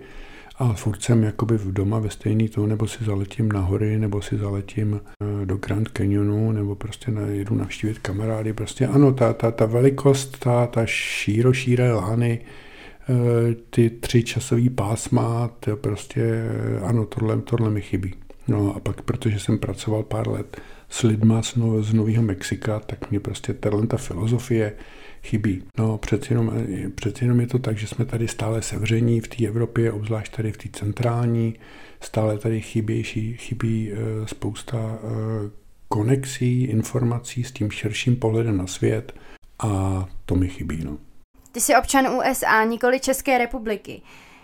a 0.62 0.74
furt 0.74 1.04
jsem 1.04 1.24
jakoby 1.24 1.58
v 1.58 1.74
doma 1.74 2.00
ve 2.00 2.10
stejný 2.10 2.50
to, 2.50 2.68
nebo 2.68 2.88
si 2.88 3.04
zaletím 3.04 3.52
na 3.52 3.60
hory, 3.60 4.00
nebo 4.00 4.22
si 4.22 4.38
zaletím 4.38 5.02
eh, 5.02 5.46
do 5.46 5.58
Grand 5.58 5.90
Canyonu, 5.90 6.52
nebo 6.52 6.76
prostě 6.76 7.12
na, 7.12 7.22
jedu 7.22 7.56
navštívit 7.56 8.00
kamarády. 8.00 8.54
Prostě 8.54 8.88
ano, 8.88 9.14
ta, 9.14 9.34
ta, 9.34 9.52
ta 9.52 9.66
velikost, 9.66 10.40
ta, 10.40 10.68
ta 10.68 10.86
šíro, 10.86 11.54
šíre 11.54 11.94
lány, 11.94 12.40
ty 13.70 13.90
tři 13.90 14.24
časové 14.24 14.70
pásma, 14.70 15.48
to 15.60 15.78
prostě, 15.78 16.22
eh, 16.22 16.80
ano, 16.80 17.06
tohle, 17.06 17.42
tohle 17.42 17.70
mi 17.70 17.82
chybí. 17.82 18.14
No 18.48 18.76
a 18.76 18.80
pak, 18.80 19.02
protože 19.02 19.40
jsem 19.40 19.58
pracoval 19.58 20.04
pár 20.04 20.28
let 20.28 20.62
s 20.90 21.04
lidma 21.04 21.42
z, 21.42 21.56
no, 21.56 21.84
z 21.84 21.94
Nového 21.94 22.24
Mexika, 22.24 22.80
tak 22.80 23.12
mě 23.12 23.20
prostě 23.20 23.54
tahle 23.54 23.88
ta 23.88 23.98
filozofie, 23.98 24.74
chybí. 25.24 25.64
No 25.78 25.98
přeci 25.98 26.34
jenom, 26.34 26.54
přeci 26.96 27.24
jenom 27.24 27.40
je 27.40 27.48
to 27.48 27.60
tak, 27.60 27.78
že 27.78 27.88
jsme 27.88 28.06
tady 28.06 28.28
stále 28.28 28.62
sevření 28.62 29.22
v 29.22 29.28
té 29.28 29.48
Evropě, 29.48 29.92
obzvlášť 29.92 30.36
tady 30.36 30.52
v 30.52 30.58
té 30.58 30.70
centrální, 30.74 31.56
stále 32.02 32.38
tady 32.38 32.62
chybější, 32.62 33.34
chybí 33.34 33.92
spousta 34.26 35.00
konexí, 35.88 36.64
informací 36.64 37.44
s 37.44 37.52
tím 37.52 37.72
širším 37.72 38.16
pohledem 38.16 38.58
na 38.58 38.68
svět 38.68 39.14
a 39.60 40.06
to 40.26 40.36
mi 40.36 40.48
chybí. 40.48 40.84
No. 40.86 40.98
Ty 41.52 41.62
jsi 41.62 41.76
občan 41.76 42.08
USA, 42.08 42.64
nikoli 42.64 43.00
České 43.00 43.38
republiky. 43.38 44.02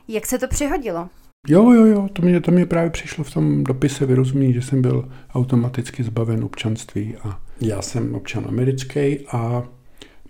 Jak 0.07 0.25
se 0.25 0.37
to 0.37 0.47
přihodilo? 0.47 1.09
Jo, 1.47 1.71
jo, 1.71 1.85
jo, 1.85 2.07
to 2.13 2.21
mě, 2.21 2.41
to 2.41 2.51
mě 2.51 2.65
právě 2.65 2.89
přišlo 2.89 3.23
v 3.23 3.33
tom 3.33 3.63
dopise 3.63 4.05
vyrozumění, 4.05 4.53
že 4.53 4.61
jsem 4.61 4.81
byl 4.81 5.11
automaticky 5.33 6.03
zbaven 6.03 6.43
občanství 6.43 7.15
a 7.23 7.39
já 7.61 7.81
jsem 7.81 8.15
občan 8.15 8.45
americký 8.47 9.19
a 9.31 9.63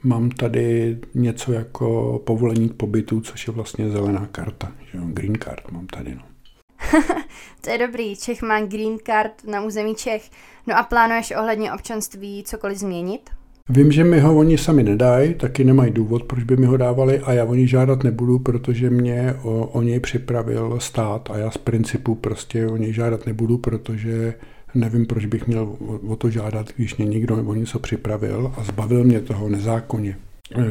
mám 0.04 0.30
tady 0.30 0.98
něco 1.16 1.52
jako 1.54 2.20
povolení 2.26 2.70
k 2.70 2.74
pobytu, 2.74 3.22
což 3.22 3.48
je 3.48 3.54
vlastně 3.54 3.90
zelená 3.90 4.28
karta, 4.32 4.72
že 4.92 4.98
jo, 4.98 5.04
green 5.08 5.36
card 5.44 5.72
mám 5.72 5.88
tady, 5.88 6.16
no. 6.16 6.22
to 7.62 7.70
je 7.70 7.78
dobrý, 7.78 8.16
Čech 8.16 8.42
má 8.42 8.62
green 8.62 8.98
card 9.06 9.44
na 9.44 9.62
území 9.62 9.96
Čech. 9.96 10.30
No 10.68 10.78
a 10.78 10.84
plánuješ 10.84 11.34
ohledně 11.38 11.74
občanství 11.74 12.44
cokoliv 12.44 12.78
změnit? 12.78 13.30
Vím, 13.70 13.92
že 13.92 14.04
mi 14.04 14.20
ho 14.20 14.38
oni 14.38 14.58
sami 14.58 14.84
nedají, 14.84 15.34
taky 15.34 15.64
nemají 15.64 15.92
důvod, 15.92 16.24
proč 16.24 16.44
by 16.44 16.58
mi 16.58 16.66
ho 16.66 16.78
dávali 16.78 17.20
a 17.20 17.34
já 17.34 17.46
o 17.46 17.56
něj 17.56 17.68
žádat 17.68 18.04
nebudu, 18.04 18.40
protože 18.40 18.90
mě 18.90 19.34
o, 19.44 19.66
o 19.66 19.82
něj 19.82 20.00
připravil 20.00 20.78
stát 20.80 21.30
a 21.32 21.38
já 21.38 21.52
z 21.52 21.58
principu 21.58 22.16
prostě 22.16 22.68
o 22.68 22.78
něj 22.78 22.94
žádat 22.94 23.26
nebudu, 23.26 23.58
protože 23.58 24.34
nevím, 24.76 25.06
proč 25.06 25.26
bych 25.26 25.48
měl 25.48 25.76
o 26.08 26.16
to 26.16 26.30
žádat, 26.30 26.70
když 26.76 26.98
mě 26.98 27.06
někdo 27.06 27.36
o 27.36 27.54
něco 27.54 27.80
připravil 27.80 28.54
a 28.58 28.64
zbavil 28.64 29.04
mě 29.04 29.22
toho 29.22 29.50
nezákonně. 29.50 30.18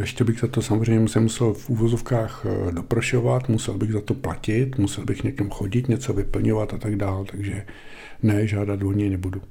Ještě 0.00 0.24
bych 0.24 0.40
za 0.40 0.46
to 0.46 0.62
samozřejmě 0.62 1.08
se 1.08 1.20
musel 1.20 1.52
v 1.52 1.70
úvozovkách 1.70 2.46
eh, 2.46 2.72
doprošovat, 2.72 3.48
musel 3.48 3.74
bych 3.74 3.92
za 3.92 4.00
to 4.00 4.14
platit, 4.14 4.78
musel 4.78 5.04
bych 5.04 5.24
někam 5.24 5.50
chodit, 5.50 5.88
něco 5.88 6.12
vyplňovat 6.12 6.74
a 6.74 6.78
tak 6.78 6.96
dále, 6.96 7.24
takže 7.30 7.64
ne, 8.22 8.46
žádat 8.46 8.82
o 8.82 8.92
něj 8.92 9.10
nebudu. 9.10 9.42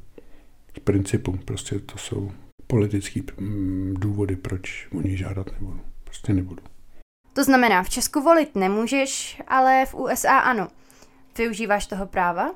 Z 0.78 0.80
principu, 0.80 1.40
prostě 1.46 1.80
to 1.80 1.98
jsou 1.98 2.32
politické 2.68 3.20
mm, 3.40 3.94
důvody, 4.00 4.36
proč 4.36 4.88
o 4.92 5.02
něj 5.02 5.18
žádat 5.18 5.52
nebudu. 5.52 5.80
Prostě 6.04 6.34
nebudu. 6.34 6.62
To 7.34 7.44
znamená, 7.44 7.84
v 7.84 7.90
Česku 7.90 8.22
volit 8.22 8.56
nemůžeš, 8.56 9.42
ale 9.48 9.86
v 9.86 9.96
USA 9.96 10.38
ano. 10.40 10.68
Využíváš 11.38 11.86
toho 11.86 12.06
práva? 12.06 12.56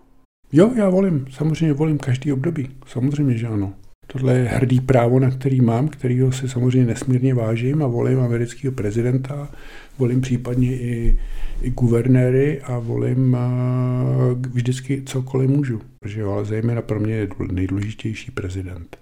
Jo, 0.51 0.71
já 0.75 0.89
volím. 0.89 1.25
Samozřejmě 1.31 1.73
volím 1.73 1.97
každý 1.97 2.33
období. 2.33 2.69
Samozřejmě, 2.87 3.37
že 3.37 3.47
ano. 3.47 3.73
Tohle 4.07 4.33
je 4.33 4.43
hrdý 4.43 4.81
právo, 4.81 5.19
na 5.19 5.31
který 5.31 5.61
mám, 5.61 5.87
kterýho 5.87 6.31
si 6.31 6.49
samozřejmě 6.49 6.87
nesmírně 6.87 7.33
vážím 7.33 7.83
a 7.83 7.87
volím 7.87 8.19
amerického 8.19 8.73
prezidenta, 8.73 9.49
volím 9.97 10.21
případně 10.21 10.71
i, 10.71 11.19
i 11.61 11.69
guvernéry 11.69 12.61
a 12.61 12.79
volím 12.79 13.33
uh, 13.33 14.47
vždycky 14.53 15.03
cokoliv 15.05 15.49
můžu. 15.49 15.81
Protože 15.99 16.23
ale 16.23 16.45
zejména 16.45 16.81
pro 16.81 16.99
mě 16.99 17.13
je 17.13 17.27
nejdůležitější 17.51 18.31
prezident. 18.31 18.97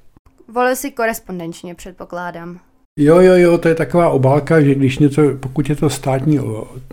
Volil 0.48 0.76
si 0.76 0.92
korespondenčně, 0.92 1.76
předpokládám. 1.76 2.60
Jo, 3.00 3.20
jo, 3.20 3.36
jo, 3.36 3.58
to 3.58 3.68
je 3.68 3.76
taková 3.76 4.10
obálka, 4.10 4.62
že 4.62 4.76
když 4.76 5.00
něco, 5.00 5.22
pokud 5.40 5.70
je 5.70 5.76
to 5.76 5.90
státní 5.90 6.40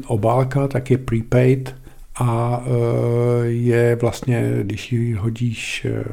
obálka, 0.06 0.68
tak 0.68 0.90
je 0.90 0.98
prepaid 0.98 1.74
a 2.14 2.62
e, 2.66 3.46
je 3.46 3.96
vlastně, 3.96 4.50
když 4.62 4.92
ji 4.92 5.14
hodíš 5.14 5.84
e, 5.84 6.04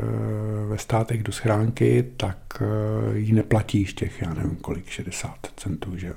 ve 0.68 0.78
státech 0.78 1.24
do 1.24 1.32
schránky, 1.32 2.06
tak 2.18 2.38
e, 2.62 3.18
ji 3.18 3.34
neplatíš 3.34 3.94
těch, 3.94 4.22
já 4.22 4.34
nevím 4.34 4.56
kolik, 4.56 4.90
60 4.90 5.36
centů, 5.58 5.98
že 5.98 6.08
jo. 6.08 6.14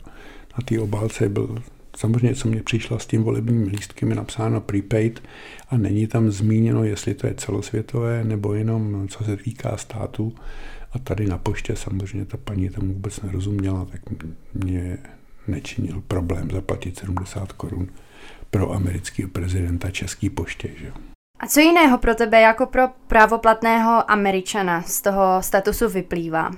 Na 0.58 0.64
té 0.64 0.80
obálce 0.80 1.28
byl 1.28 1.62
samozřejmě, 1.96 2.34
co 2.34 2.48
mě 2.48 2.62
přišlo 2.62 2.98
s 2.98 3.06
tím 3.06 3.22
volebním 3.22 3.66
lístkem, 3.66 4.10
je 4.10 4.16
napsáno 4.16 4.60
prepaid 4.60 5.22
a 5.68 5.76
není 5.76 6.06
tam 6.06 6.30
zmíněno, 6.30 6.84
jestli 6.84 7.14
to 7.14 7.26
je 7.26 7.34
celosvětové 7.34 8.24
nebo 8.24 8.54
jenom 8.54 9.08
co 9.08 9.24
se 9.24 9.36
týká 9.36 9.76
státu. 9.76 10.32
A 10.94 10.98
tady 10.98 11.26
na 11.26 11.38
poště 11.38 11.76
samozřejmě 11.76 12.26
ta 12.26 12.36
paní 12.36 12.68
tomu 12.68 12.92
vůbec 12.92 13.20
nerozuměla, 13.20 13.84
tak 13.84 14.00
mě 14.54 14.98
nečinil 15.48 16.02
problém 16.08 16.50
zaplatit 16.50 16.98
70 16.98 17.52
korun 17.52 17.88
pro 18.50 18.72
amerického 18.72 19.30
prezidenta 19.30 19.90
České 19.90 20.30
poště. 20.30 20.68
Že? 20.80 20.92
A 21.40 21.46
co 21.46 21.60
jiného 21.60 21.98
pro 21.98 22.14
tebe 22.14 22.40
jako 22.40 22.66
pro 22.66 22.82
právoplatného 23.06 24.10
Američana 24.10 24.82
z 24.82 25.00
toho 25.00 25.22
statusu 25.42 25.88
vyplývá? 25.88 26.50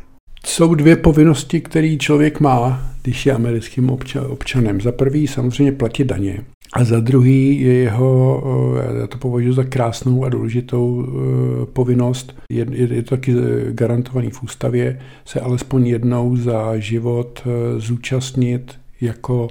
Jsou 0.47 0.75
dvě 0.75 0.97
povinnosti, 0.97 1.61
které 1.61 1.97
člověk 1.97 2.41
má, 2.41 2.91
když 3.03 3.27
je 3.27 3.33
americkým 3.33 3.91
občanem. 4.29 4.81
Za 4.81 4.93
prvý 4.93 5.27
samozřejmě 5.27 5.73
platit 5.73 6.05
daně. 6.05 6.45
A 6.77 6.85
za 6.85 7.01
druhý 7.01 7.61
je 7.61 7.73
jeho, 7.73 8.43
eh, 8.81 9.01
já 9.01 9.07
to 9.07 9.19
považuji 9.19 9.53
za 9.53 9.65
krásnou 9.65 10.25
a 10.25 10.29
důležitou 10.29 11.07
eh, 11.07 11.67
povinnost, 11.67 12.37
je, 12.51 12.67
je, 12.71 13.03
to 13.03 13.11
taky 13.11 13.35
garantovaný 13.71 14.31
v 14.31 14.43
ústavě, 14.43 15.01
se 15.25 15.41
alespoň 15.41 15.87
jednou 15.87 16.37
za 16.37 16.79
život 16.79 17.43
eh, 17.47 17.81
zúčastnit 17.81 18.79
jako 19.01 19.49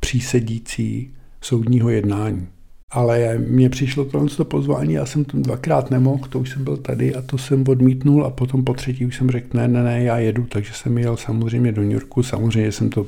přísedící 0.00 1.10
soudního 1.40 1.90
jednání. 1.90 2.46
Ale 2.90 3.38
mně 3.38 3.70
přišlo 3.70 4.04
tohle 4.04 4.28
to 4.28 4.44
pozvání, 4.44 4.92
já 4.92 5.06
jsem 5.06 5.24
tam 5.24 5.42
dvakrát 5.42 5.90
nemohl, 5.90 6.28
to 6.28 6.38
už 6.38 6.50
jsem 6.50 6.64
byl 6.64 6.76
tady 6.76 7.14
a 7.14 7.22
to 7.22 7.38
jsem 7.38 7.64
odmítnul 7.68 8.24
a 8.24 8.30
potom 8.30 8.64
po 8.64 8.74
třetí 8.74 9.06
už 9.06 9.16
jsem 9.16 9.30
řekl, 9.30 9.58
ne, 9.58 9.68
ne, 9.68 9.82
ne, 9.82 10.02
já 10.02 10.18
jedu, 10.18 10.46
takže 10.46 10.72
jsem 10.72 10.98
jel 10.98 11.16
samozřejmě 11.16 11.72
do 11.72 11.82
New 11.82 11.92
Yorku, 11.92 12.22
samozřejmě 12.22 12.72
jsem 12.72 12.90
to 12.90 13.06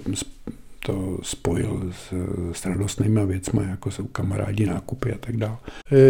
to 0.86 1.18
spojil 1.22 1.82
s, 1.92 2.14
s 2.52 2.66
radostnými 2.66 3.26
věcmi, 3.26 3.60
jako 3.70 3.90
jsou 3.90 4.04
kamarádi, 4.04 4.66
nákupy 4.66 5.12
a 5.12 5.18
tak 5.18 5.36
dále. 5.36 5.56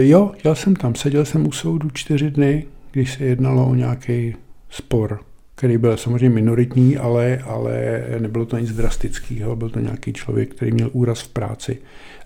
Jo, 0.00 0.32
jel 0.44 0.54
jsem 0.54 0.76
tam, 0.76 0.94
seděl 0.94 1.24
jsem 1.24 1.46
u 1.46 1.52
soudu 1.52 1.90
čtyři 1.90 2.30
dny, 2.30 2.66
když 2.92 3.12
se 3.12 3.24
jednalo 3.24 3.66
o 3.66 3.74
nějaký 3.74 4.34
spor, 4.70 5.20
který 5.54 5.78
byl 5.78 5.96
samozřejmě 5.96 6.30
minoritní, 6.30 6.96
ale, 6.96 7.38
ale 7.38 8.04
nebylo 8.18 8.46
to 8.46 8.58
nic 8.58 8.72
drastického, 8.72 9.56
byl 9.56 9.70
to 9.70 9.80
nějaký 9.80 10.12
člověk, 10.12 10.54
který 10.54 10.72
měl 10.72 10.90
úraz 10.92 11.20
v 11.20 11.28
práci, 11.28 11.78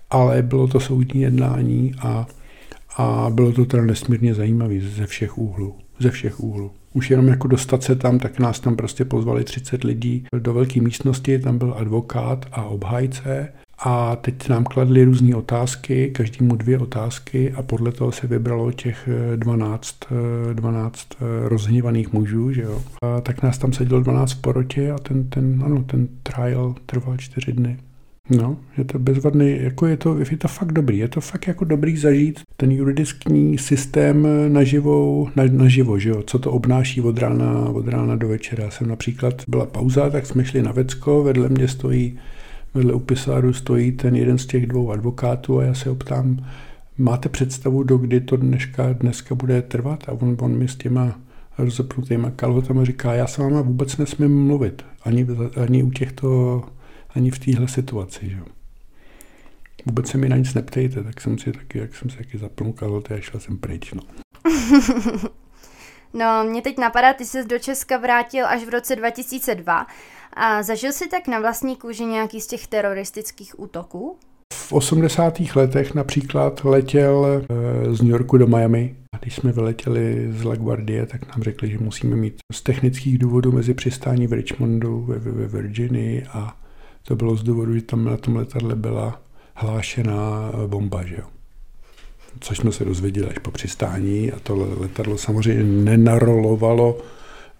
ale 0.09 0.41
bylo 0.41 0.67
to 0.67 0.79
soudní 0.79 1.21
jednání 1.21 1.95
a, 1.99 2.27
a 2.97 3.29
bylo 3.29 3.51
to 3.51 3.65
teda 3.65 3.83
nesmírně 3.83 4.33
zajímavé 4.33 4.75
ze 4.79 5.05
všech 5.05 5.37
úhlů. 5.37 5.75
Ze 5.99 6.11
všech 6.11 6.39
úhlů 6.39 6.71
už 6.97 7.09
jenom 7.09 7.27
jako 7.27 7.47
dostat 7.47 7.83
se 7.83 7.95
tam, 7.95 8.19
tak 8.19 8.39
nás 8.39 8.59
tam 8.59 8.75
prostě 8.75 9.05
pozvali 9.05 9.43
30 9.43 9.83
lidí 9.83 10.25
do 10.39 10.53
velké 10.53 10.81
místnosti, 10.81 11.39
tam 11.39 11.57
byl 11.57 11.75
advokát 11.77 12.45
a 12.51 12.63
obhájce 12.63 13.47
a 13.79 14.15
teď 14.15 14.49
nám 14.49 14.63
kladli 14.63 15.03
různé 15.03 15.35
otázky, 15.35 16.11
každému 16.11 16.55
dvě 16.55 16.79
otázky 16.79 17.53
a 17.53 17.61
podle 17.61 17.91
toho 17.91 18.11
se 18.11 18.27
vybralo 18.27 18.71
těch 18.71 19.09
12, 19.35 19.95
12 20.53 21.07
eh, 21.13 21.49
rozhněvaných 21.49 22.13
mužů, 22.13 22.51
že 22.51 22.61
jo. 22.61 22.81
A 23.01 23.21
tak 23.21 23.43
nás 23.43 23.57
tam 23.57 23.73
sedělo 23.73 24.01
12 24.01 24.31
v 24.31 24.41
porotě 24.41 24.91
a 24.91 24.97
ten, 24.97 25.29
ten, 25.29 25.61
ano, 25.65 25.83
ten 25.83 26.07
trial 26.23 26.75
trval 26.85 27.17
čtyři 27.17 27.51
dny. 27.51 27.77
No, 28.29 28.57
je 28.77 28.83
to 28.83 28.99
bezvadný, 28.99 29.57
jako 29.61 29.85
je 29.85 29.97
to, 29.97 30.17
je 30.19 30.37
to 30.37 30.47
fakt 30.47 30.71
dobrý, 30.71 30.97
je 30.97 31.07
to 31.07 31.21
fakt 31.21 31.47
jako 31.47 31.65
dobrý 31.65 31.97
zažít 31.97 32.39
ten 32.57 32.71
juridický 32.71 33.57
systém 33.57 34.27
naživou, 34.53 35.29
na, 35.35 35.43
naživo, 35.51 35.99
že 35.99 36.09
jo, 36.09 36.23
co 36.23 36.39
to 36.39 36.51
obnáší 36.51 37.01
od 37.01 37.17
rána, 37.17 37.69
od 37.69 37.87
rána 37.87 38.15
do 38.15 38.27
večera. 38.27 38.63
Já 38.63 38.71
jsem 38.71 38.87
například, 38.87 39.43
byla 39.47 39.65
pauza, 39.65 40.09
tak 40.09 40.25
jsme 40.25 40.45
šli 40.45 40.61
na 40.61 40.71
Vecko, 40.71 41.23
vedle 41.23 41.49
mě 41.49 41.67
stojí, 41.67 42.19
vedle 42.73 42.93
upisáru 42.93 43.53
stojí 43.53 43.91
ten 43.91 44.15
jeden 44.15 44.37
z 44.37 44.45
těch 44.45 44.67
dvou 44.67 44.91
advokátů 44.91 45.59
a 45.59 45.63
já 45.63 45.73
se 45.73 45.89
optám, 45.89 46.45
máte 46.97 47.29
představu, 47.29 47.83
do 47.83 47.97
kdy 47.97 48.21
to 48.21 48.37
dneška, 48.37 48.93
dneska 48.93 49.35
bude 49.35 49.61
trvat? 49.61 50.03
A 50.07 50.11
on, 50.11 50.37
on 50.39 50.57
mi 50.57 50.67
s 50.67 50.75
těma 50.75 51.19
rozepnutýma 51.57 52.31
kalhotama 52.31 52.85
říká, 52.85 53.13
já 53.13 53.27
s 53.27 53.37
váma 53.37 53.61
vůbec 53.61 53.97
nesmím 53.97 54.45
mluvit, 54.45 54.85
ani, 55.03 55.27
ani 55.63 55.83
u 55.83 55.91
těchto 55.91 56.63
ani 57.17 57.31
v 57.31 57.39
téhle 57.39 57.67
situaci. 57.67 58.29
Že? 58.29 58.37
Vůbec 59.85 60.07
se 60.07 60.17
mi 60.17 60.29
na 60.29 60.37
nic 60.37 60.53
neptejte, 60.53 61.03
tak 61.03 61.21
jsem 61.21 61.37
si 61.37 61.51
taky, 61.51 61.77
jak 61.79 61.95
jsem 61.95 62.09
se 62.09 62.17
taky 62.17 62.37
zapnul 62.37 62.73
a 63.15 63.19
šel 63.19 63.39
jsem 63.39 63.57
pryč. 63.57 63.93
No. 63.93 64.01
no, 66.13 66.43
mě 66.49 66.61
teď 66.61 66.77
napadá, 66.77 67.13
ty 67.13 67.25
jsi 67.25 67.45
do 67.45 67.59
Česka 67.59 67.97
vrátil 67.97 68.45
až 68.45 68.63
v 68.63 68.69
roce 68.69 68.95
2002 68.95 69.87
a 70.33 70.63
zažil 70.63 70.91
jsi 70.91 71.07
tak 71.07 71.27
na 71.27 71.39
vlastní 71.39 71.75
kůži 71.75 72.05
nějaký 72.05 72.41
z 72.41 72.47
těch 72.47 72.67
teroristických 72.67 73.59
útoků? 73.59 74.17
V 74.53 74.73
80. 74.73 75.39
letech 75.55 75.93
například 75.93 76.63
letěl 76.63 77.25
eh, 77.49 77.93
z 77.93 78.01
New 78.01 78.11
Yorku 78.11 78.37
do 78.37 78.47
Miami. 78.47 78.95
A 79.13 79.17
když 79.17 79.35
jsme 79.35 79.51
vyletěli 79.51 80.27
z 80.31 80.43
LaGuardie, 80.43 81.05
tak 81.05 81.27
nám 81.27 81.43
řekli, 81.43 81.69
že 81.69 81.77
musíme 81.77 82.15
mít 82.15 82.35
z 82.53 82.61
technických 82.61 83.17
důvodů 83.17 83.51
mezi 83.51 83.73
přistání 83.73 84.27
v 84.27 84.33
Richmondu 84.33 85.05
ve, 85.07 85.19
ve 85.19 85.47
Virginii 85.47 86.25
a 86.33 86.57
to 87.07 87.15
bylo 87.15 87.35
z 87.35 87.43
důvodu, 87.43 87.75
že 87.75 87.81
tam 87.81 88.05
na 88.05 88.17
tom 88.17 88.35
letadle 88.35 88.75
byla 88.75 89.21
hlášená 89.53 90.51
bomba, 90.67 91.05
že 91.05 91.15
jo. 91.15 91.23
Což 92.39 92.57
jsme 92.57 92.71
se 92.71 92.85
dozvěděli 92.85 93.29
až 93.29 93.37
po 93.37 93.51
přistání 93.51 94.31
a 94.31 94.39
to 94.39 94.55
letadlo 94.79 95.17
samozřejmě 95.17 95.63
nenarolovalo 95.63 96.97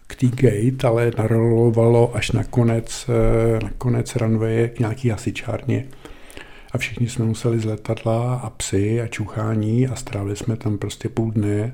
k 0.07 0.15
té 0.15 0.27
gate, 0.27 0.87
ale 0.87 1.11
narolovalo 1.17 2.15
až 2.15 2.31
na 2.31 2.43
konec, 2.43 3.09
eh, 3.09 3.63
na 3.63 3.69
konec 3.77 4.15
runwaye 4.15 4.67
k 4.67 4.79
nějaký 4.79 5.09
hasičárně. 5.09 5.85
A 6.71 6.77
všichni 6.77 7.09
jsme 7.09 7.25
museli 7.25 7.59
z 7.59 7.65
letadla 7.65 8.35
a 8.35 8.49
psy 8.49 9.01
a 9.01 9.07
čuchání 9.07 9.87
a 9.87 9.95
strávili 9.95 10.35
jsme 10.35 10.55
tam 10.55 10.77
prostě 10.77 11.09
půl 11.09 11.31
dne 11.31 11.73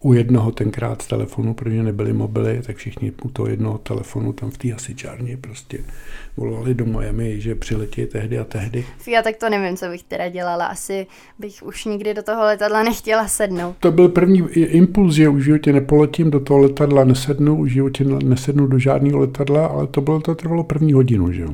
u 0.00 0.12
jednoho 0.12 0.52
tenkrát 0.52 1.02
z 1.02 1.06
telefonu, 1.06 1.54
protože 1.54 1.82
nebyly 1.82 2.12
mobily, 2.12 2.62
tak 2.66 2.76
všichni 2.76 3.12
u 3.24 3.28
toho 3.28 3.48
jednoho 3.48 3.78
telefonu 3.78 4.32
tam 4.32 4.50
v 4.50 4.58
té 4.58 4.72
hasičárně 4.72 5.36
prostě 5.36 5.78
volali 6.36 6.74
do 6.74 6.86
Miami, 6.86 7.40
že 7.40 7.54
přiletí 7.54 8.06
tehdy 8.06 8.38
a 8.38 8.44
tehdy. 8.44 8.84
Já 9.08 9.22
tak 9.22 9.36
to 9.36 9.50
nevím, 9.50 9.76
co 9.76 9.86
bych 9.88 10.02
teda 10.02 10.28
dělala. 10.28 10.66
Asi 10.66 11.06
bych 11.38 11.62
už 11.62 11.84
nikdy 11.84 12.14
do 12.14 12.22
toho 12.22 12.44
letadla 12.44 12.82
nechtěla 12.82 13.28
sednout. 13.28 13.76
To 13.80 13.92
byl 13.92 14.08
první 14.08 14.38
impuls, 14.54 15.14
že 15.14 15.28
už 15.28 15.42
v 15.42 15.44
životě 15.44 15.72
nepoletím 15.72 16.30
do 16.30 16.40
toho 16.40 16.60
letadla, 16.60 17.04
nesednu, 17.04 17.56
už 17.58 17.70
v 17.70 17.74
životě 17.74 18.04
nesednu 18.04 18.66
do 18.66 18.78
žádného 18.78 19.18
letadla, 19.18 19.66
ale 19.66 19.86
to 19.86 20.00
bylo, 20.00 20.20
to 20.20 20.34
trvalo 20.34 20.64
první 20.64 20.92
hodinu, 20.92 21.32
že 21.32 21.42
jo. 21.42 21.48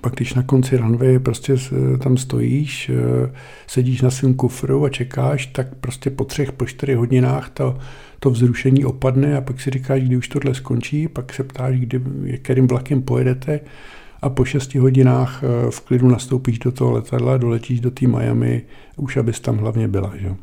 Pak 0.00 0.14
když 0.14 0.34
na 0.34 0.42
konci 0.42 0.76
runway 0.76 1.18
prostě 1.18 1.54
tam 2.02 2.16
stojíš, 2.16 2.88
eh, 2.88 3.32
sedíš 3.66 4.02
na 4.02 4.10
svém 4.10 4.34
kufru 4.34 4.84
a 4.84 4.88
čekáš, 4.88 5.46
tak 5.46 5.74
prostě 5.74 6.10
po 6.10 6.24
třech, 6.24 6.52
po 6.52 6.66
čtyři 6.66 6.94
hodinách 6.94 7.50
to, 7.50 7.78
to 8.20 8.30
vzrušení 8.30 8.84
opadne 8.84 9.36
a 9.36 9.40
pak 9.40 9.60
si 9.60 9.70
říkáš, 9.70 10.02
kdy 10.02 10.16
už 10.16 10.28
tohle 10.28 10.54
skončí, 10.54 11.08
pak 11.08 11.34
se 11.34 11.44
ptáš, 11.44 11.76
kdy, 11.76 12.00
kterým 12.42 12.66
vlakem 12.66 13.02
pojedete 13.02 13.60
a 14.22 14.28
po 14.30 14.44
šesti 14.44 14.78
hodinách 14.78 15.42
eh, 15.42 15.70
v 15.70 15.80
klidu 15.80 16.08
nastoupíš 16.08 16.58
do 16.58 16.72
toho 16.72 16.92
letadla, 16.92 17.36
doletíš 17.36 17.80
do 17.80 17.90
té 17.90 18.06
Miami, 18.06 18.62
už 18.96 19.16
abys 19.16 19.40
tam 19.40 19.56
hlavně 19.56 19.88
byla. 19.88 20.12
Že? 20.16 20.34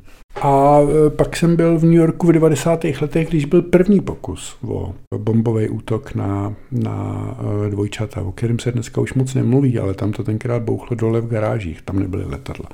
A 0.41 0.79
e, 0.81 1.09
pak 1.09 1.37
jsem 1.37 1.55
byl 1.55 1.79
v 1.79 1.83
New 1.83 1.93
Yorku 1.93 2.27
v 2.27 2.31
90. 2.31 2.83
letech, 3.01 3.29
když 3.29 3.45
byl 3.45 3.61
první 3.61 4.01
pokus 4.01 4.57
o 4.67 4.93
bombový 5.17 5.69
útok 5.69 6.15
na, 6.15 6.53
na 6.71 7.27
e, 7.65 7.69
dvojčata, 7.69 8.21
o 8.21 8.31
kterém 8.31 8.59
se 8.59 8.71
dneska 8.71 9.01
už 9.01 9.13
moc 9.13 9.33
nemluví, 9.33 9.79
ale 9.79 9.93
tam 9.93 10.11
to 10.11 10.23
tenkrát 10.23 10.63
bouchlo 10.63 10.95
dole 10.95 11.21
v 11.21 11.27
garážích, 11.27 11.81
tam 11.81 11.99
nebyly 11.99 12.25
letadla. 12.25 12.69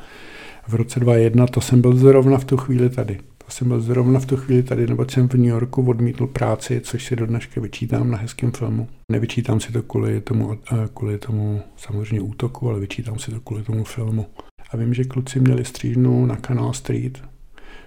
V 0.68 0.74
roce 0.74 1.00
2001 1.00 1.48
to 1.48 1.62
jsem 1.62 1.82
byl 1.82 1.96
zrovna 1.96 2.38
v 2.38 2.46
tu 2.46 2.58
chvíli 2.58 2.90
tady. 2.90 3.18
To 3.46 3.52
jsem 3.52 3.68
byl 3.68 3.82
zrovna 3.82 4.20
v 4.20 4.26
tu 4.26 4.38
chvíli 4.38 4.64
tady, 4.64 4.88
nebo 4.88 5.06
jsem 5.10 5.30
v 5.30 5.34
New 5.34 5.46
Yorku 5.46 5.90
odmítl 5.90 6.28
práci, 6.28 6.82
což 6.84 7.06
si 7.06 7.16
do 7.16 7.26
dneška 7.26 7.62
vyčítám 7.62 8.12
na 8.12 8.18
hezkém 8.18 8.52
filmu. 8.52 8.88
Nevyčítám 9.12 9.60
si 9.60 9.72
to 9.72 9.84
kvůli 9.84 10.22
tomu, 10.22 10.52
e, 10.52 10.58
kvůli 10.94 11.18
tomu 11.18 11.62
samozřejmě 11.78 12.22
útoku, 12.22 12.70
ale 12.70 12.80
vyčítám 12.80 13.20
si 13.20 13.32
to 13.32 13.40
kvůli 13.40 13.64
tomu 13.64 13.84
filmu. 13.84 14.26
A 14.72 14.78
vím, 14.78 14.94
že 14.94 15.04
kluci 15.04 15.40
měli 15.40 15.66
střížnu 15.66 16.26
na 16.26 16.36
Canal 16.36 16.74
Street, 16.74 17.22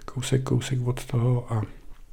kousek, 0.03 0.43
kousek 0.43 0.87
od 0.87 1.05
toho 1.05 1.53
a 1.53 1.63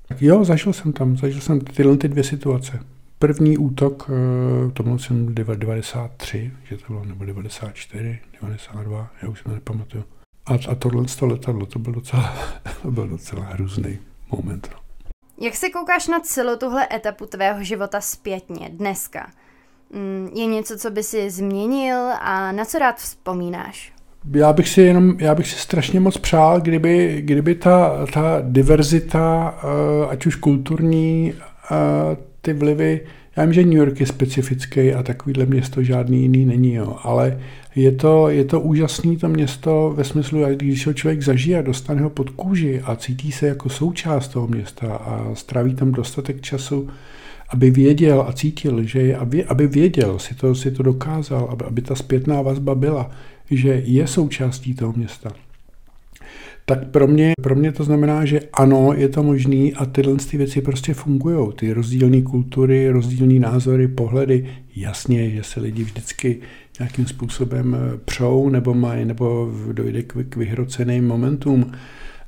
tak 0.10 0.21
jo, 0.21 0.43
zažil 0.43 0.73
jsem 0.73 0.93
tam, 0.93 1.17
zažil 1.17 1.41
jsem 1.41 1.62
tyhle 1.62 1.97
ty 1.97 2.08
dvě 2.08 2.23
situace. 2.23 2.80
První 3.19 3.58
útok, 3.58 4.10
eh, 4.10 4.71
to 4.71 4.84
byl 4.84 4.99
jsem 4.99 5.36
93, 5.36 6.52
že 6.63 6.78
to 6.78 6.84
bylo, 6.88 7.06
nebo 7.06 7.25
94, 7.25 8.19
92, 8.41 9.12
já 9.21 9.30
už 9.30 9.38
se 9.38 9.43
to 9.43 9.52
nepamatuju. 9.52 10.04
A, 10.45 10.54
a 10.71 10.75
tohle 10.75 11.06
to 11.19 11.25
letadlo, 11.25 11.65
to 11.65 11.80
byl 11.80 11.93
docela, 11.93 12.36
to 12.82 12.91
byl 12.91 13.08
docela 13.08 13.43
hrůzný 13.43 13.99
moment. 14.32 14.69
Jak 15.41 15.56
se 15.56 15.69
koukáš 15.69 16.08
na 16.08 16.19
celou 16.19 16.56
tuhle 16.56 16.88
etapu 16.93 17.25
tvého 17.25 17.63
života 17.63 18.02
zpětně, 18.02 18.69
dneska? 18.69 19.32
Mm, 19.93 20.30
je 20.34 20.45
něco, 20.45 20.78
co 20.78 20.91
by 20.91 21.04
si 21.04 21.32
změnil 21.32 21.97
a 22.19 22.52
na 22.52 22.65
co 22.65 22.80
rád 22.80 22.97
vzpomínáš? 22.97 23.93
Já 24.34 24.53
bych 24.53 24.69
si 24.69 24.82
jenom, 24.82 25.15
já 25.19 25.36
bych 25.36 25.47
si 25.47 25.60
strašně 25.60 25.99
moc 25.99 26.17
přál, 26.17 26.62
kdyby, 26.62 27.21
kdyby 27.21 27.55
ta, 27.55 28.05
ta 28.13 28.41
diverzita, 28.41 29.55
eh, 29.63 30.08
ať 30.10 30.25
už 30.25 30.36
kulturní, 30.36 31.34
eh, 31.71 32.17
ty 32.41 32.53
vlivy, 32.53 33.01
já 33.38 33.43
vím, 33.45 33.53
že 33.53 33.63
New 33.63 33.77
York 33.77 33.99
je 33.99 34.05
specifický 34.05 34.93
a 34.93 35.03
takovýhle 35.03 35.45
město 35.45 35.84
žádný 35.84 36.21
jiný 36.21 36.45
není, 36.45 36.73
jo, 36.73 36.97
ale 37.03 37.39
je 37.75 37.91
to, 37.91 38.29
je 38.29 38.45
to 38.45 38.60
úžasné 38.60 39.17
to 39.17 39.29
město 39.29 39.93
ve 39.95 40.03
smyslu, 40.03 40.45
když 40.55 40.88
ho 40.88 40.93
člověk 40.93 41.21
zažije 41.21 41.60
a 41.60 41.62
dostane 41.62 42.01
ho 42.01 42.10
pod 42.10 42.29
kůži 42.29 42.82
a 42.84 42.95
cítí 42.95 43.32
se 43.32 43.47
jako 43.47 43.69
součást 43.69 44.27
toho 44.27 44.47
města 44.47 44.95
a 44.95 45.29
stráví 45.34 45.75
tam 45.75 45.91
dostatek 45.91 46.41
času, 46.41 46.89
aby 47.49 47.71
věděl 47.71 48.25
a 48.27 48.34
cítil, 48.34 48.84
že 48.84 48.99
je, 49.01 49.17
aby 49.47 49.67
věděl, 49.67 50.19
si 50.19 50.36
to, 50.36 50.55
si 50.55 50.71
to 50.71 50.84
dokázal, 50.84 51.47
aby, 51.51 51.65
aby 51.65 51.82
ta 51.82 51.95
zpětná 51.95 52.41
vazba 52.41 52.75
byla, 52.75 53.12
že 53.51 53.81
je 53.85 54.07
součástí 54.07 54.73
toho 54.73 54.93
města, 54.93 55.31
tak 56.69 56.88
pro 56.88 57.07
mě, 57.07 57.33
pro 57.41 57.55
mě 57.55 57.71
to 57.71 57.83
znamená, 57.83 58.25
že 58.25 58.39
ano, 58.53 58.93
je 58.97 59.09
to 59.09 59.23
možný 59.23 59.73
a 59.73 59.85
tyhle 59.85 60.15
ty 60.15 60.38
věci 60.38 60.62
prostě 60.62 60.93
fungují. 60.93 61.53
Ty 61.55 61.73
rozdílné 61.73 62.21
kultury, 62.21 62.89
rozdílné 62.89 63.39
názory, 63.39 63.88
pohledy, 63.88 64.49
jasně, 64.75 65.29
že 65.29 65.43
se 65.43 65.59
lidi 65.59 65.83
vždycky 65.83 66.39
nějakým 66.79 67.07
způsobem 67.07 67.75
eh, 67.75 67.97
přou 68.05 68.49
nebo 68.49 68.73
mají, 68.73 69.05
nebo 69.05 69.51
dojde 69.71 70.03
k, 70.03 70.13
k 70.29 70.35
vyhroceným 70.35 71.07
momentům, 71.07 71.71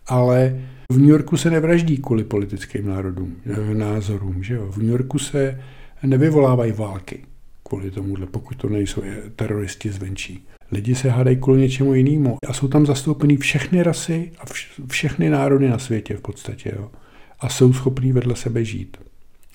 ale 0.08 0.62
v 0.92 0.98
New 0.98 1.10
Yorku 1.10 1.38
se 1.38 1.50
nevraždí 1.50 1.98
kvůli 1.98 2.24
politickým 2.24 2.88
národům, 2.88 3.36
eh, 3.46 3.74
názorům. 3.74 4.44
Že 4.44 4.54
jo? 4.54 4.68
V 4.72 4.78
New 4.78 4.90
Yorku 4.90 5.20
se 5.20 5.62
nevyvolávají 6.04 6.72
války 6.72 7.20
kvůli 7.64 7.92
tomuhle, 7.92 8.26
pokud 8.26 8.58
to 8.58 8.70
nejsou 8.70 9.04
teroristi 9.36 9.92
zvenčí. 9.92 10.46
Lidi 10.72 10.96
se 10.96 11.10
hádají 11.10 11.38
kvůli 11.38 11.62
něčemu 11.62 11.94
jinému 11.94 12.38
a 12.48 12.54
jsou 12.54 12.68
tam 12.68 12.86
zastoupeny 12.86 13.38
všechny 13.38 13.84
rasy 13.84 14.32
a 14.40 14.44
všechny 14.88 15.30
národy 15.30 15.70
na 15.70 15.78
světě 15.78 16.18
v 16.18 16.22
podstatě. 16.22 16.72
Jo. 16.76 16.92
A 17.40 17.50
jsou 17.50 17.74
schopní 17.74 18.12
vedle 18.12 18.36
sebe 18.36 18.66
žít. 18.66 18.98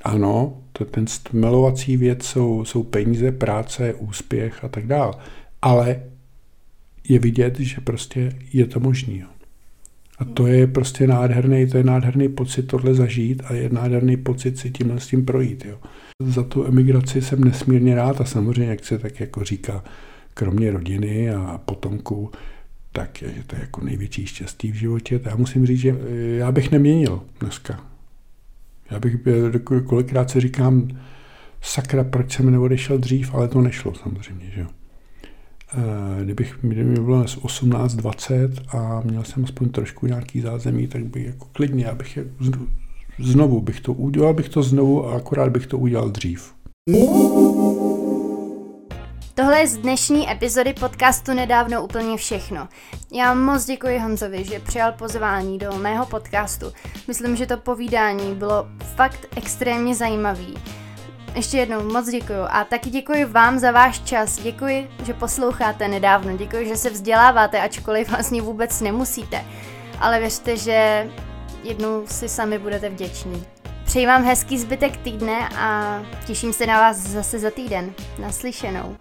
Ano, 0.03 0.63
to, 0.73 0.85
ten 0.85 1.07
stmelovací 1.07 1.97
věc 1.97 2.25
jsou, 2.25 2.65
jsou 2.65 2.83
peníze, 2.83 3.33
práce, 3.33 3.95
úspěch 3.95 4.65
a 4.65 4.69
tak 4.69 4.87
dále. 4.87 5.13
Ale 5.63 6.03
je 7.09 7.19
vidět, 7.19 7.61
že 7.61 7.81
prostě 7.81 8.33
je 8.53 8.67
to 8.67 8.81
možný. 8.81 9.19
Jo. 9.19 9.27
A 10.19 10.25
to 10.25 10.47
je 10.47 10.67
prostě 10.67 11.07
nádherný, 11.07 11.67
to 11.67 11.77
je 11.77 11.85
nádherný 11.85 12.29
pocit 12.29 12.63
tohle 12.63 12.95
zažít 12.95 13.43
a 13.45 13.53
je 13.55 13.69
nádherný 13.73 14.17
pocit 14.17 14.59
si 14.59 14.71
tímhle 14.71 15.01
s 15.01 15.07
tím 15.07 15.25
projít. 15.25 15.65
Jo. 15.65 15.79
Za 16.23 16.43
tu 16.43 16.67
emigraci 16.67 17.23
jsem 17.23 17.45
nesmírně 17.45 17.95
rád 17.95 18.21
a 18.21 18.25
samozřejmě, 18.25 18.71
jak 18.71 18.85
se 18.85 18.99
tak 18.99 19.21
jako 19.21 19.45
říká, 19.45 19.85
kromě 20.37 20.71
rodiny 20.71 21.31
a 21.31 21.61
potomků, 21.65 22.31
tak 22.93 23.23
je 23.23 23.45
to 23.47 23.57
jako 23.57 23.85
největší 23.85 24.27
štěstí 24.27 24.73
v 24.73 24.75
životě. 24.75 25.21
Já 25.25 25.37
musím 25.37 25.67
říct, 25.67 25.79
že 25.79 25.91
eh, 25.91 26.37
já 26.37 26.53
bych 26.53 26.71
neměnil 26.71 27.23
dneska. 27.41 27.81
Já 28.91 29.01
bych, 29.01 29.17
eh, 29.27 29.81
kolikrát 29.81 30.31
se 30.31 30.41
říkám, 30.41 30.89
sakra, 31.63 32.05
proč 32.05 32.37
jsem 32.37 32.51
neodešel 32.51 32.99
dřív, 32.99 33.35
ale 33.35 33.49
to 33.49 33.61
nešlo 33.61 33.95
samozřejmě, 33.95 34.51
že. 34.55 34.67
Eh, 35.75 36.25
kdybych 36.25 36.59
kdyby 36.61 36.85
mi 36.85 37.01
bylo 37.01 37.25
18-20 37.25 38.51
a 38.69 39.01
měl 39.05 39.25
jsem 39.25 39.45
aspoň 39.45 39.69
trošku 39.69 40.07
nějaký 40.07 40.41
zázemí, 40.41 40.87
tak 40.87 41.05
bych 41.05 41.27
jako 41.27 41.47
klidně, 41.53 41.85
já 41.85 41.95
bych 41.95 42.19
znovu 43.19 43.61
bych 43.61 43.81
to 43.81 43.93
udělal, 43.93 44.35
bych 44.35 44.49
to 44.49 44.63
znovu 44.63 45.09
a 45.09 45.17
akorát 45.17 45.53
bych 45.53 45.67
to 45.67 45.79
udělal 45.79 46.11
dřív. 46.11 46.55
Tohle 49.37 49.61
je 49.61 49.67
z 49.67 49.77
dnešní 49.77 50.31
epizody 50.31 50.73
podcastu 50.73 51.35
nedávno 51.35 51.85
úplně 51.85 52.17
všechno. 52.17 52.69
Já 53.13 53.35
moc 53.35 53.65
děkuji 53.65 53.99
Honzovi, 53.99 54.45
že 54.45 54.61
přijal 54.61 54.93
pozvání 54.93 55.59
do 55.59 55.73
mého 55.73 56.07
podcastu. 56.07 56.73
Myslím, 57.09 57.37
že 57.37 57.47
to 57.47 57.57
povídání 57.57 58.35
bylo 58.35 58.67
fakt 58.97 59.27
extrémně 59.37 59.95
zajímavý. 59.95 60.55
Ještě 61.35 61.57
jednou 61.57 61.93
moc 61.93 62.09
děkuji 62.09 62.43
a 62.49 62.65
taky 62.65 62.91
děkuji 62.91 63.25
vám 63.25 63.59
za 63.59 63.71
váš 63.71 64.01
čas. 64.01 64.39
Děkuji, 64.39 64.91
že 65.05 65.15
posloucháte 65.15 65.89
nedávno. 65.89 66.37
Děkuji, 66.37 66.69
že 66.69 66.77
se 66.77 66.91
vzděláváte, 66.91 67.61
ačkoliv 67.61 68.09
vlastně 68.09 68.43
vůbec 68.43 68.81
nemusíte. 68.81 69.45
Ale 70.01 70.21
věřte, 70.21 70.57
že 70.57 71.11
jednou 71.63 72.07
si 72.07 72.29
sami 72.29 72.59
budete 72.59 72.89
vděční. 72.89 73.47
Přeji 73.87 74.07
vám 74.07 74.25
hezký 74.25 74.59
zbytek 74.59 74.97
týdne 74.97 75.49
a 75.49 76.03
těším 76.27 76.53
se 76.53 76.67
na 76.67 76.81
vás 76.81 76.97
zase 76.97 77.39
za 77.39 77.51
týden. 77.51 77.95
Naslyšenou. 78.19 78.97